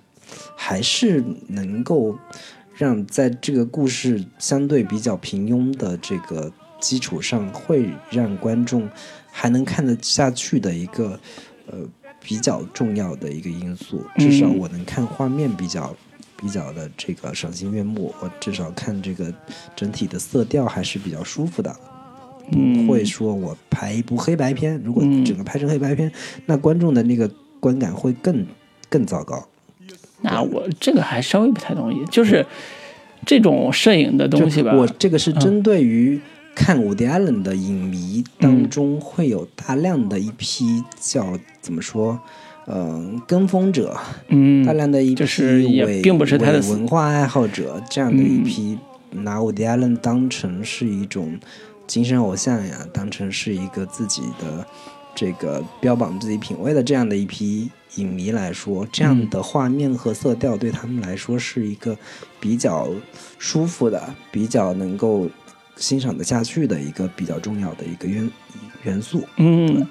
[0.54, 2.16] 还是能够
[2.74, 8.88] 让在这个故事相对比较平庸的这个基础上，会让观众
[9.38, 11.20] 还能看得下去的一个
[11.66, 11.78] 呃
[12.20, 14.02] 比较重要的一个因素。
[14.16, 15.94] 至少嗯我能看画面比较。
[16.38, 19.32] 比较的这个赏心悦目，我至少看这个
[19.74, 21.74] 整体的色调还是比较舒服的。
[22.52, 26.12] 嗯不会说我拍一部黑白片，如果嗯整个拍成黑白片，
[26.44, 27.26] 那观众的那个
[27.58, 28.46] 观感会更
[28.90, 29.48] 更糟糕。
[30.20, 32.44] 那我这个还稍微不太同意，就是
[33.24, 36.20] 这种摄影的东西吧，我这个是针对于
[36.56, 42.18] 看伍迪·艾伦的影迷当中，会有大量的一批叫怎么说？
[42.68, 43.96] 嗯、跟风者，
[44.28, 48.76] 嗯大量的一批就是也伪并不是他的伪文化爱好者，这样的一批
[49.12, 51.38] 拿伍迪·艾伦当成是一种
[51.86, 54.66] 精神偶像呀，当成是一个自己的
[55.14, 61.96] 这个标榜自己品味的这样的一批影迷来说，这样的画面和色调对他们来说是一个
[62.40, 62.88] 比较
[63.38, 64.02] 舒服的、
[64.32, 65.28] 比较能够
[65.76, 68.30] 欣赏得下去的一个比较重要的一个元
[68.82, 69.26] 元素。
[69.36, 69.86] 嗯，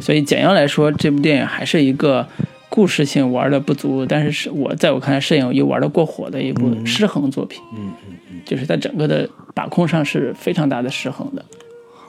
[0.00, 2.26] 所以简要来说，这部电影还是一个
[2.68, 7.60] 故事性玩的不足，但是是我在我看来，摄影又玩的过火的一部失衡作品。
[7.74, 8.40] 嗯嗯嗯。
[8.44, 11.44] 就是在整个的把控上是非常大的失衡的。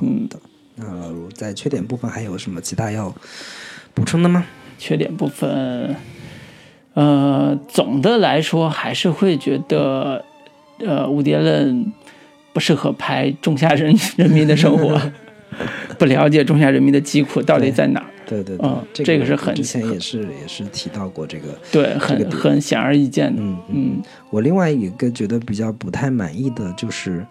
[0.02, 0.40] 嗯的，
[0.76, 3.14] 那在缺点部分还有什么其他要
[3.94, 4.46] 补充的吗？
[4.78, 5.96] 缺点部分，
[6.94, 10.24] 呃，总的来说还是会觉得，
[10.78, 11.92] 呃，伍迪·艾伦
[12.58, 15.00] 不适合拍中下人人民的生活，
[16.00, 18.08] 不了解中下人民的疾苦到底在哪儿。
[18.26, 21.56] 对对对，嗯这这个是很之前也是也是提到过这个。
[21.72, 23.40] 对，这个很很显而易见的。
[23.44, 24.02] 嗯嗯
[24.32, 27.24] 我另外一个觉得比较不太满意的就是，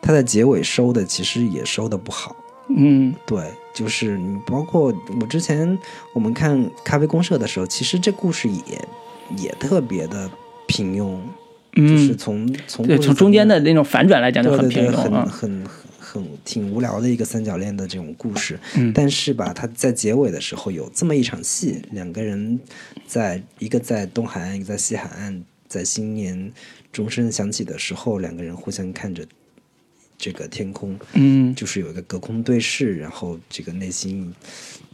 [0.00, 2.36] 它的结尾收的其实也收的不好。
[2.76, 3.42] 嗯对，
[3.74, 5.76] 就是你包括我之前
[6.14, 10.30] 我们看《咖啡公社》的时候，其实这故事也也特别的
[10.68, 11.18] 平庸，
[11.74, 15.24] 就是嗯，从从对，从中间的那种反转来讲就对很平庸啊。
[15.24, 15.64] 很很
[15.98, 18.58] 很挺无聊的一个三角恋的这种故事。
[18.76, 22.58] 嗯但是吧，他在结尾的时候有这么一场戏，两个人
[23.06, 26.50] 在一个在东海岸，一个在西海岸，在新年
[26.92, 29.22] 钟声响起的时候，两个人互相看着
[30.16, 34.34] 这个天空，嗯就是有一个隔空对视，然后这个内心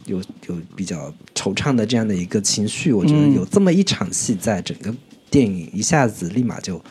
[0.05, 2.91] 有有比较惆怅的这样的一个情绪。
[2.91, 4.93] 我觉得嗯有这么一场戏，在整个
[5.35, 6.81] 电影一下子立马就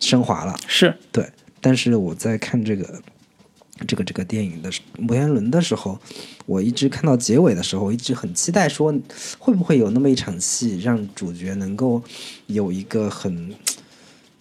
[0.00, 0.58] 升华了。
[0.66, 1.24] 是，对，
[1.60, 3.00] 但是我在看这个
[3.86, 5.96] 这个这个电影的摩天轮的时候，
[6.44, 8.92] 我一直看到结尾的时候，我一直很期待说
[9.38, 12.02] 会不会有那么一场戏，让主角能够
[12.48, 13.54] 有一个很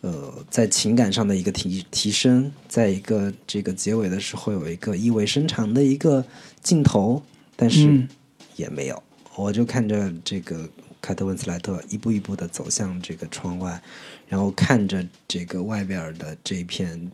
[0.02, 6.26] 呃在情感上的一个提提升，在一个这个结尾的时候有一个意味深长的一个
[6.64, 7.22] 镜头，
[7.56, 8.10] 但是嗯
[8.56, 9.04] 也没有。
[9.36, 10.68] 我就看着这个
[11.02, 13.82] 凯特温斯莱特一步一步的走向这个窗外，
[14.28, 17.12] 然后看着这个外边儿的这一片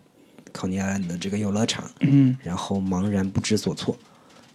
[0.51, 3.97] 考尼安的这个游乐场，嗯然后茫然不知所措。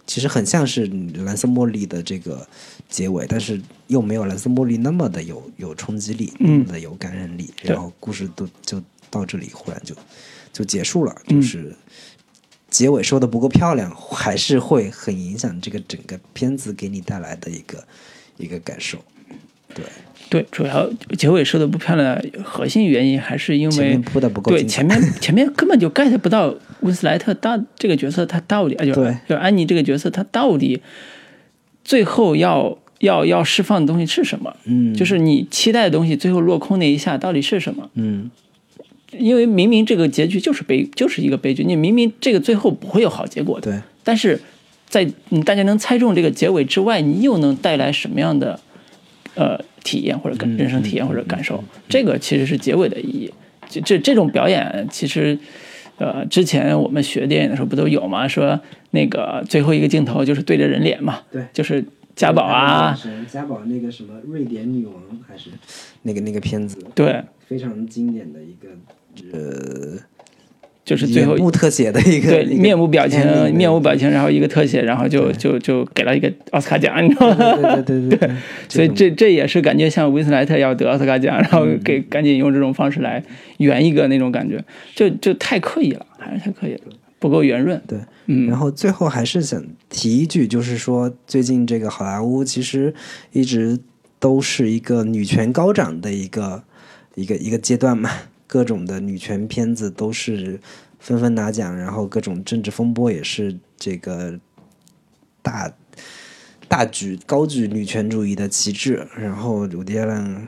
[0.05, 0.85] 其实很像是
[1.25, 2.45] 蓝色茉莉的这个
[2.89, 7.49] 结尾，但是又没有蓝色茉莉那么的有有冲击力，嗯那么的有感染力。
[7.55, 9.95] 对然后故事都就到这里，忽然就
[10.51, 11.73] 就结束了，嗯就是
[12.69, 17.87] 结尾说的不够漂亮，还是会很影响这个整个片子给你带来的一个
[18.35, 19.01] 一个感受。
[19.73, 19.85] 对。
[20.29, 29.15] 对，主要结尾收的不漂亮，核心原因还是因为前面铺的不够对前面 前面根本就 get 不到温斯莱特到这个角色他到底，啊就对。
[29.29, 30.81] 就安妮这个角色他到底
[31.83, 34.55] 最后要要要释放的东西是什么？
[34.65, 37.89] 嗯，就是你期待的东西最后落空那一下到底是什么？
[37.93, 38.31] 嗯。
[39.11, 43.79] 因为明明这个结局就是悲，就是一个悲剧，你明明这个最后不会有好结果的，对。
[44.03, 44.41] 但是
[44.87, 48.59] 在你大家能猜中这个结尾之外，你又能带来什么样的
[49.35, 51.63] 呃体验或者感人生体验或者感受？
[51.89, 53.33] 这个其实是结尾的意义。
[53.69, 55.37] 这这这种表演其实。
[55.97, 58.27] 呃，之前我们学电影的时候不都有吗？
[58.27, 58.59] 说
[58.89, 62.99] 那个最后一个镜头就是对着人脸嘛，对就是家宝啊，
[63.31, 64.95] 家宝那个什么瑞典女王
[65.27, 65.51] 还是
[66.01, 68.69] 那个那个片子，对，非常经典的一个
[69.37, 69.99] 呃，
[70.83, 73.21] 就是最后特写的一个对面部表情
[73.53, 77.35] 面部表情，然后一个特写，然后就就就给了一个奥斯卡奖，你知道吗？
[77.35, 78.31] 对对对对对，
[78.67, 81.79] 所以这这也是感觉像威斯莱特要得奥斯卡奖，然后嗯。
[81.83, 83.21] 给赶紧用这种方式来
[83.57, 84.63] 圆一个那种感觉，
[84.95, 86.79] 就就太刻意了，还是太刻意了，
[87.19, 87.81] 不够圆润。
[87.85, 92.93] 对，嗯，然后最后还是想提一句，就是说最近这个好莱坞其实
[93.33, 93.77] 一直
[94.17, 96.63] 都是一个女权高涨的一个
[97.15, 98.09] 一个一个阶段嘛，
[98.53, 100.59] 各种的女权片子都是
[100.99, 104.39] 纷纷拿奖，然后各种政治风波也是这个
[105.41, 105.73] 大
[106.67, 110.47] 大举高举女权主义的旗帜，然后伍迪·艾伦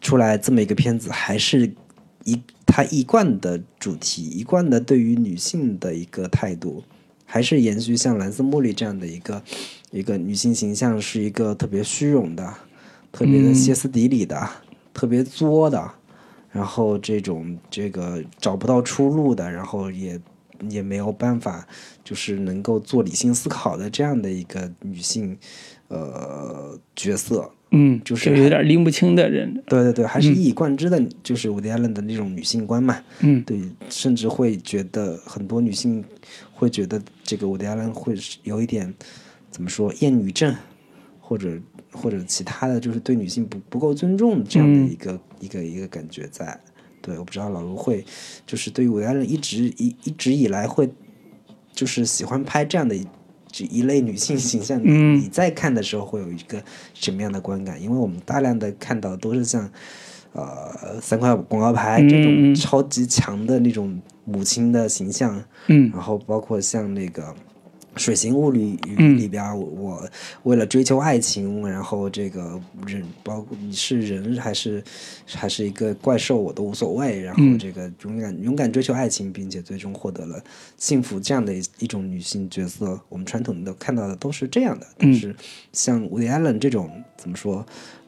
[0.00, 1.72] 出来这么一个片子，还是
[2.24, 6.82] 一他一贯的主题，一贯的对于女性的一个态度，
[7.24, 9.40] 还是延续像蓝色茉莉这样的一个
[9.92, 12.52] 一个女性形象，是一个特别虚荣的、
[13.12, 14.50] 特别的歇斯底里的、
[14.92, 15.92] 特别作的，
[16.54, 20.20] 然后这种这个找不到出路的，然后也
[20.70, 21.66] 也没有办法，
[22.04, 25.36] 就是能够做理性思考的这样的一个女性
[25.88, 27.50] 呃角色。
[27.76, 32.96] 嗯，就是有点拎不清的人，对对对，还是一以贯之的，就是伍迪·艾伦的那种女性观嘛。
[33.18, 36.04] 嗯对，甚至会觉得很多女性
[36.52, 38.94] 会觉得这个伍迪·艾伦会是有一点
[39.50, 40.54] 怎么说厌女症，
[41.18, 41.58] 或者
[41.94, 46.60] 或者其他的就是对女性不不够尊重这样的嗯一个、一个一个感觉在。
[47.00, 48.02] 对，我不知道老卢会
[48.46, 50.90] 就是对于伍迪·艾伦一直一一直以来会
[51.72, 53.06] 就是喜欢拍这样的一
[53.46, 56.62] 这一类女性形象，你嗯你在看的时候会有一个
[56.94, 57.80] 什么样的观感？
[57.80, 59.70] 因为我们大量的看到都是像
[60.32, 67.22] 呃三块广告牌这种超级强的那种母亲的形象，嗯然后包括像那个
[67.96, 70.10] 《水形物语》嗯里边儿，我我
[70.42, 74.82] 为了追求爱情，然后这个人，包括你是人还是
[75.26, 77.20] 还是一个怪兽，我都无所谓。
[77.20, 80.42] 然后嗯这个勇敢勇敢追求爱情，并且最终获得了
[80.76, 84.86] 幸福，这样的一一种女性角色，我们传统的看到的都是这样的。
[84.98, 85.36] 但嗯是
[85.72, 87.64] 像伍迪·艾伦这种怎么说？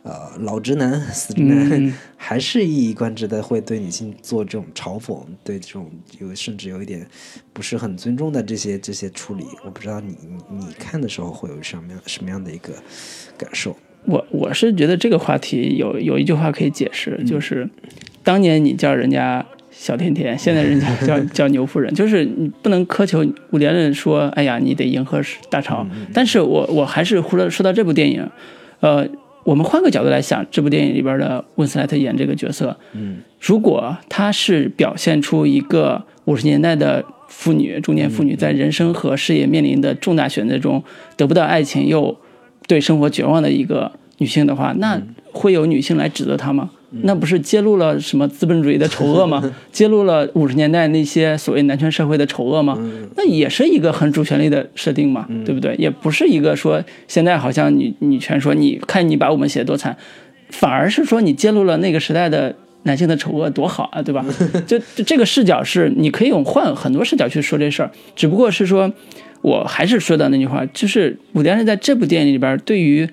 [0.06, 5.90] 呃，老直男、死直男， 还是一以贯之的会对女性做这种嘲讽，对这种
[6.20, 7.04] 有甚至有一点
[7.52, 10.14] 不是很尊重的这些这些处理，我不知道你
[10.48, 12.72] 你你看的时候会有什么样什么样的一个
[13.36, 13.76] 感受？
[14.04, 17.68] 我我是觉得这个话题有有一句话可以解释，就是
[18.22, 25.84] 当年你叫人家小甜甜，现在人家叫 叫牛夫人，就是你不能苛求五连任说，哎呀，你得迎合大潮。
[26.14, 28.30] 但是我我还是说说到这部电影，
[28.78, 29.04] 呃，
[29.46, 40.82] 我们换个角度来想，这部电影里边的温斯莱特演这个角色，嗯如果她是表现出一个五十年代的妇女、中年妇女在人生和事业面临的重大选择中
[41.16, 42.16] 得不到爱情，又
[42.66, 45.00] 对生活绝望的一个女性的话，那
[45.32, 46.72] 会有女性来指责她吗？
[47.02, 49.42] 那不是揭露了什么资本主义的丑恶吗？
[49.72, 52.76] 揭露了五十年代那些所谓男权社会的丑恶吗？
[53.16, 55.74] 那也是一个很主旋律的设定嘛，对不对？
[55.76, 59.96] 也不是一个说现在好像女女权说你看你把我们写的多惨，
[60.50, 64.24] 反而是说你揭露了那个时代的男性的丑恶多好啊，对吧？
[64.66, 68.92] 就就这个视角是你可以用换很多视角去说这事儿，只不过是说，
[69.42, 73.08] 我还是说到那句话，就是伍迪·安在这部电影里边对于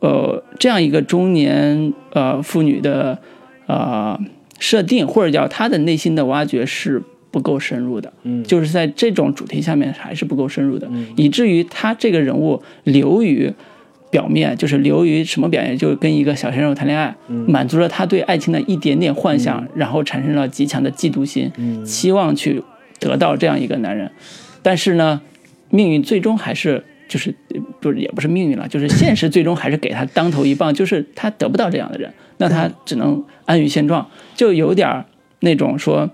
[0.00, 3.18] 呃这样一个中年呃妇女的
[3.66, 4.18] 呃
[4.58, 8.42] 设定，或者叫她的内心的挖掘是不够深入的，嗯。
[8.44, 13.52] 就是在这种主题下面还是不够深入的，以至于她这个人物流于
[14.10, 17.14] 表面，就是流于什么表现，就是跟一个小鲜肉谈恋爱，
[17.46, 21.50] 满足了他对爱情的一点点幻想，然后产生了极强的嫉妒心，
[21.84, 22.62] 期望去
[22.98, 24.10] 得到这样一个男人，
[24.62, 25.20] 但是呢，
[25.70, 26.84] 命运最终还是。
[27.08, 27.34] 就是
[27.80, 35.06] 不是也不是命运了，就是现实最终还是给他当头一棒，就是他得不到这样的人，那他只能安于现状，就有点儿
[35.40, 36.10] 那种说，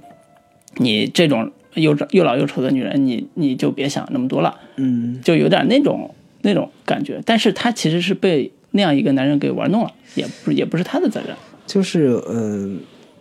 [0.76, 7.20] 你这种又又老又丑的女人，你你就别想那么多了，嗯就有点那种那种感觉。
[7.26, 11.34] 但是他其实是被那样一个男人给玩弄了，也不也不是他的责任。
[11.66, 12.70] 就是呃，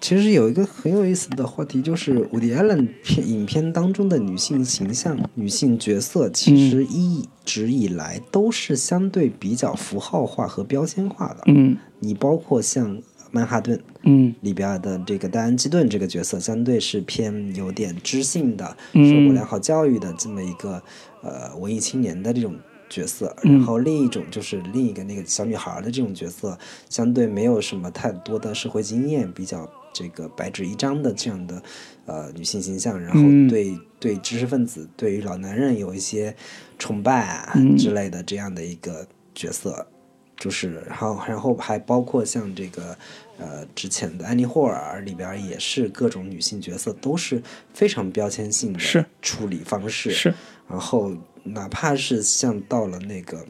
[0.04, 11.44] 其实有一个很有意思的话题，就是伍迪·艾伦片影片当中的女性形象、女性角色，其实一直以来都是相对比较符号化和标签化的。
[11.46, 13.02] 嗯你包括像
[13.32, 20.84] 曼哈顿嗯里边的这个戴安·基顿这个角色，相对是偏有点知性的、嗯受过良好教育的这么一个
[21.22, 22.54] 呃文艺青年的这种
[22.90, 23.34] 角色。
[23.44, 31.64] 嗯然后另一种就是另一个那个小女孩的这种角色，相对没有什么太多的社会经验，比较这个白纸一张的这样的
[32.06, 33.48] 呃女性形象，然后嗯。
[33.48, 36.36] 对、对知识分子、对于老男人有一些
[36.78, 37.78] 崇拜啊嗯。
[37.78, 39.88] 之类的这样的一个角色。
[40.36, 42.98] 就是，然后然后还包括像这个
[43.38, 47.42] 呃之前的安妮霍尔里边也是各种女性角色都是
[47.74, 50.34] 非常标签性的处理方式，是，
[50.68, 51.14] 然后
[51.44, 53.46] 哪怕是像到了那个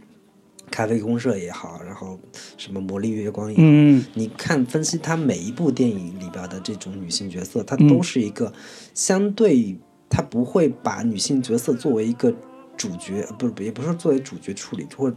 [0.73, 2.19] 咖啡公社也好，然后
[2.57, 7.87] 什么魔力月光也好，嗯你看分析他每一部电影里边的这种女性角色，它嗯。
[7.87, 8.51] 都是一个
[8.95, 9.77] 相对，
[10.09, 12.33] 她不会把女性角色作为一个
[12.75, 15.13] 主角，呃不是也不是作为主角处理，或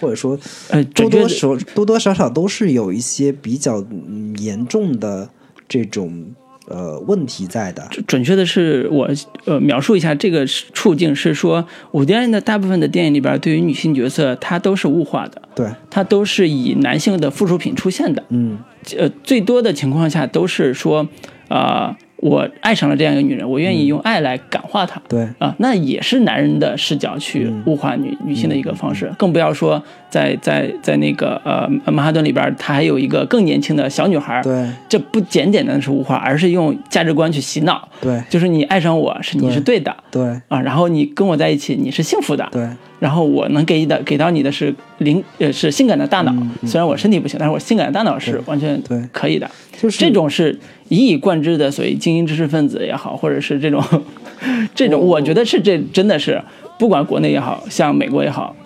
[0.00, 0.36] 或者说
[0.70, 5.30] 呃，多多少多多少少都是有一些比较嗯严重的
[5.68, 6.34] 这种
[6.68, 7.88] 呃问题在的。
[8.06, 9.08] 准确的是，我
[9.44, 18.22] 呃描述一下这个处境是说，伍迪·艾伦的大部分的电影里边，对于女性角色，它都是物化的，对，它都是以男性的附属品出现的。
[18.28, 18.58] 嗯
[18.96, 21.08] 呃，最多的情况下都是说，
[21.48, 25.00] 啊、我爱上了这样一个女人，我愿意用爱来感化她。
[25.08, 27.62] 对，啊，那也是男人的视角去嗯。
[27.66, 34.66] 物化女、女性的一个方式，更不要说在在在那个呃曼哈顿里边，他还有一个更年轻的小女孩，对。
[34.88, 38.22] 这不简简单的是物化，而是用价值观去洗脑，对。
[38.30, 39.94] 就是你爱上我是你是对的。
[40.10, 40.24] 对。
[40.48, 42.66] 啊，然后你跟我在一起你是幸福的，对
[42.98, 46.32] 然后我能给的给到你的是灵呃是性感的大脑，
[46.66, 48.82] 虽然我身体不行，但是我性感的大脑是完全
[49.12, 49.50] 可以的。
[49.80, 53.84] 就是这种是一以贯之的，所谓精英知识分子也好，或者是这种
[54.74, 56.42] 这种，我觉得是这真的是
[56.78, 58.56] 不管国内也好像美国也好，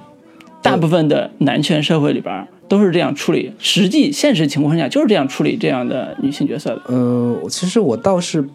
[0.62, 6.82] 大部分的男权社会里边都是这样处理，实际现实情况下就是这样处理这样的女性角色的。
[6.86, 8.48] 呃，其实我倒是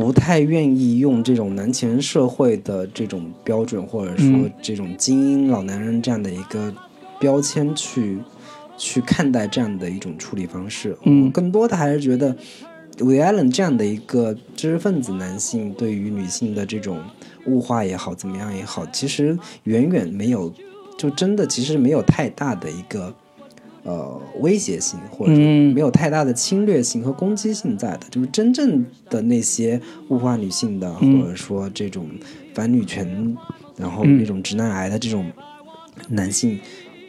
[0.00, 6.74] 不太愿意用这种男权社会的这种标准，或者说嗯这种精英老男人这样的一个
[7.20, 8.18] 标签去
[8.78, 10.96] 去看待这样的一种处理方式。
[11.04, 12.34] 嗯我更多的还是觉得
[13.00, 16.98] 伍迪·艾伦这样的一个知识分子男性对于女性的这种
[17.46, 20.52] 物化也好，怎么样也好，其实远远没有，
[20.96, 23.14] 就真的其实没有太大的一个。
[23.90, 29.80] 呃，威胁性或者没有太大的侵略性和攻击性在的，就是真正的那些
[30.10, 31.20] 物化女性的，嗯。
[31.20, 32.08] 或者说这种
[32.54, 33.36] 反女权，
[33.76, 35.28] 然后嗯那种直男癌的这种
[36.10, 36.60] 男性，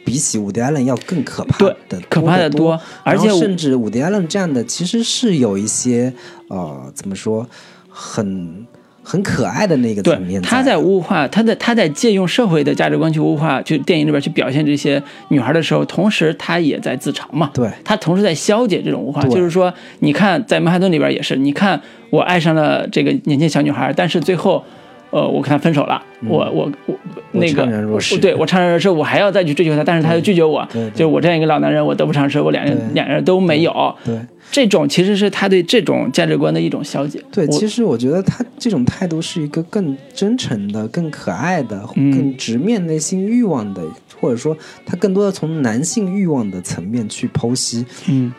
[0.04, 6.12] 比起伍迪·艾伦要更可怕的的可怕的多多而且甚至伍迪·艾伦这样的其实是有一些
[6.48, 7.46] 呃，怎么说，
[7.88, 8.66] 很
[9.02, 17.50] 很可爱的那个对层面，他在物化，他在他在借用社会的价值观去物化，就电影里边去表现这些女孩的时候，同时他也在自嘲嘛。
[17.52, 21.80] 对他同时在消解这种物化，就是说，你看在曼哈顿里边也是，你看
[22.10, 24.64] 我爱上了这个年轻小女孩，但是最后。
[25.12, 26.98] 呃，我跟他分手了，我我我
[27.32, 32.94] 那个我对我怅然若失，我还要再去追求他，但是他又拒绝我，就我这样一个老男人，我得不偿失，我两人对。
[32.94, 34.18] 两人都没有，对
[34.50, 37.22] 这种其实是他对这种价值观的一种消解。
[37.30, 42.10] 对，其实我觉得他这种态度是一个更真诚的、更可爱的、嗯。
[42.10, 43.82] 更直面内心欲望的，
[44.18, 44.56] 或者说
[44.86, 48.32] 他更多的从男性欲望的层面去剖析嗯，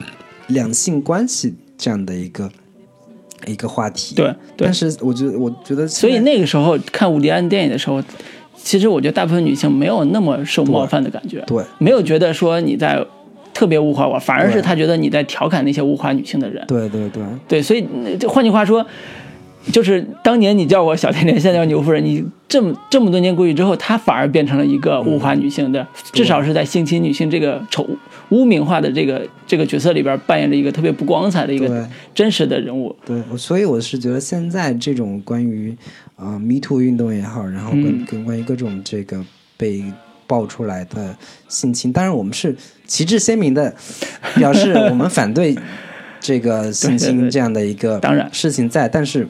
[0.47, 2.49] 两性关系这样的一个
[3.47, 4.15] 一个话题。
[4.15, 8.01] 对对但，是我觉得，我觉得，所以那个时候看伍迪·安电影的时候，
[8.55, 13.03] 其实我觉得大部分女性没有那么受冒犯的感觉，对没有觉得说你在
[13.53, 16.63] 特别物化我，反而是对她觉得你在调侃那些物化女性的人。
[16.67, 17.85] 对对对对，所以
[18.27, 18.85] 换句话说，
[19.71, 27.87] 就是当年你叫我小甜甜，现在叫牛夫人，你这么这么多年过去之后，她反而变成了一个物化女性的，至少是在性侵女性这个丑
[28.29, 31.67] 污名化的这个这个角色里边扮演着一个特别不光彩的一对。
[31.67, 32.95] 个真实的人物。
[33.05, 35.75] 对，我所以我是觉得现在这种关于
[36.15, 38.05] 啊、呃 Me Too 运动也好，然后跟、嗯。
[38.05, 39.23] 跟关于各种这个
[39.55, 39.83] 被
[40.27, 41.15] 爆出来的
[41.47, 43.73] 性侵，当然我们是旗帜鲜明的
[44.35, 45.55] 表示我们反对
[46.19, 48.29] 这个性侵 这样的一个当然。
[48.31, 49.27] 事情在，但是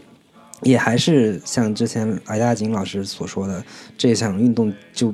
[0.63, 3.63] 也还是像之前艾大锦老师所说的，
[3.97, 5.13] 这项运动就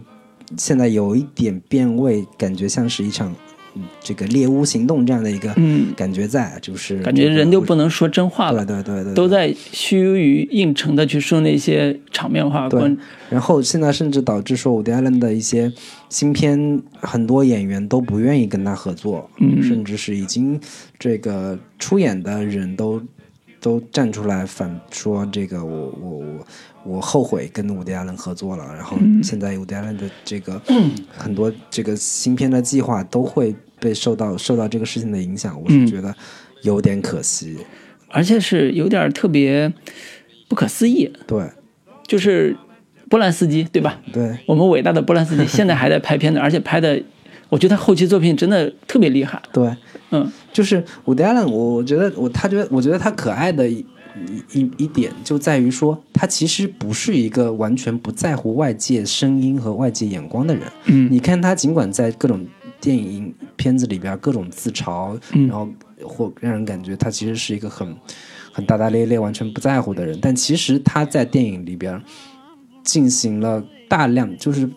[0.57, 3.35] 现在有一点变味，感觉像是一场
[3.75, 12.67] 嗯这个猎巫行动这样的一个嗯感觉在，就是感觉人就不能说真话了，对对对对，都在虚于应承的去说那些场面话。
[12.67, 12.97] 对
[13.29, 15.71] 然后现在甚至导致说伍迪·艾伦的一些
[16.09, 20.59] 新片，很多演员都不愿意跟他合作，嗯甚至是已经
[20.97, 22.99] 这个出演的人都
[23.59, 26.47] 都站出来反说这个我我我
[26.83, 28.65] 我后悔跟伍迪·艾伦合作了。
[28.75, 30.61] 然后嗯现在伍迪·艾伦的这个、
[31.15, 36.15] 很多这个新片的计划都会被受到受到这个事情的影响，我是嗯觉得
[36.63, 37.57] 有点可惜。
[38.09, 39.71] 而且是有点特别
[40.47, 41.43] 不可思议，对
[42.07, 42.57] 就是
[43.07, 44.01] 波兰斯基，对吧？
[44.11, 46.99] 对我们伟大的波兰斯基现在还在拍片子，而且拍的，
[47.49, 49.41] 我觉得他后期作品真的特别厉害。
[49.53, 49.75] 对。
[50.11, 53.85] 嗯就是伍迪·艾伦，我我觉得我他觉得我觉得他可爱的一
[54.51, 60.63] 一一点就在于说，他其实不是一个完全不在乎外界声音和外界眼光的人。
[60.85, 62.45] 嗯你看他尽管在各种
[62.81, 65.67] 电影片子里边各种自嘲，嗯然后
[66.03, 67.95] 或让人感觉他其实是一个很
[68.51, 72.01] 很大大咧咧、完全不在乎的人，但其实他在电影里边
[72.83, 74.69] 进行了大量就是。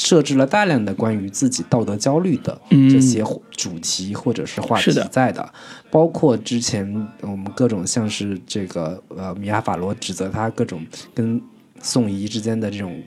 [0.00, 2.88] 设置了大量的关于自己道德焦虑的嗯。
[2.88, 3.22] 这些
[3.54, 5.46] 主题或者是话题在的，
[5.90, 6.82] 包括之前
[7.20, 11.40] 我们各种像是这个呃米亚法罗指责他各种跟
[11.82, 12.98] 宋怡之间的这种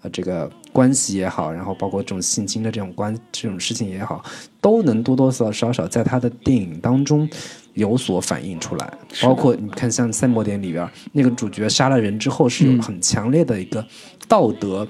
[0.00, 4.24] 呃这个关系也好，然后包括这种性侵的这种关这种事情也好，
[4.60, 7.28] 都能多多少少在他的电影当中
[7.74, 8.90] 有所反映出来。
[9.22, 12.82] 包括你看像《赛末点》里边那个主角杀了人之后是有嗯。
[12.82, 13.84] 很强烈的一个
[14.26, 14.86] 道德、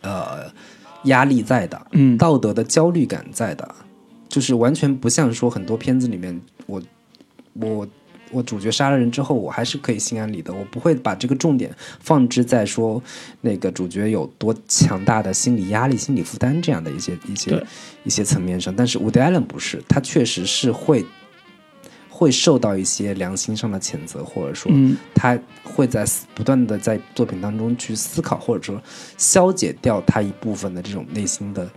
[0.00, 0.50] 呃
[1.04, 3.74] 压力在的，嗯道德的焦虑感在的，
[4.28, 6.82] 就是完全不像说很多片子里面我
[7.54, 7.88] 我。
[8.30, 13.02] 我主角杀了人之后，我还是可以心安理得，我不会把这个重点放置在说
[13.40, 17.66] 那个主角有多强大的心理压力、心理负担这样的一些一些
[18.04, 18.76] 一些层面上。
[18.76, 21.02] 但是伍迪·艾伦不是，他确实是会
[22.18, 24.96] 会受到一些良心上的谴责，或者说嗯。
[25.14, 28.82] 他会在思不断的在作品当中去思考，或者说
[29.16, 31.68] 消解掉他一部分的这种内心的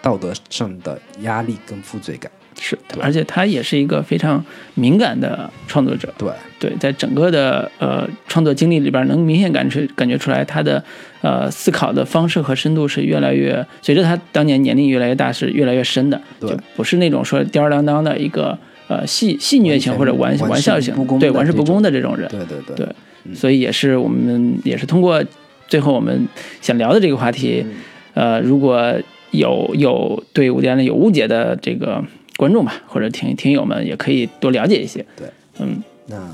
[0.00, 2.30] 道德上的压力跟负罪感。
[2.58, 4.44] 是，而且他也是一个非常
[4.74, 6.12] 敏感的创作者。
[6.18, 10.82] 对，对，在整个的呃创作经历里边，能明显感觉感觉出来他的
[11.22, 16.50] 呃思考的方式和深度是越来越，随着他当年年龄越来越大，是越来越深的，对。
[16.50, 18.58] 就不是那种说吊儿郎当的一个
[18.90, 22.28] 呃戏戏谑型或者玩玩玩笑型对玩世不恭的这种人。
[22.28, 25.24] 对对对对所以也是我们也是通过
[25.68, 26.26] 最后我们
[26.60, 27.72] 想聊的这个话题，嗯
[28.14, 28.92] 呃，如果
[29.30, 32.02] 有有对伍迪·艾伦有误解的这个
[32.36, 35.04] 观众吧，或者听听友们，也可以多了解一些。
[35.16, 35.28] 对，
[35.60, 36.28] 嗯，那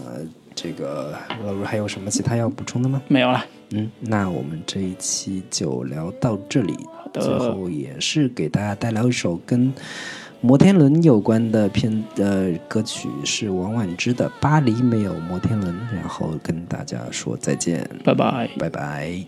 [0.54, 1.14] 这个
[1.44, 3.02] 老卢还有什么其他要补充的吗？
[3.08, 3.44] 没有了。
[3.72, 6.74] 嗯，那我们这一期就聊到这里。
[7.12, 9.72] 的最后也是给大家带来一首跟
[10.40, 18.48] 摩天轮有关的片呃歌曲，是王菀之的《巴黎没有摩天轮》，然后跟大家说再见，拜拜。
[18.58, 19.24] 拜拜。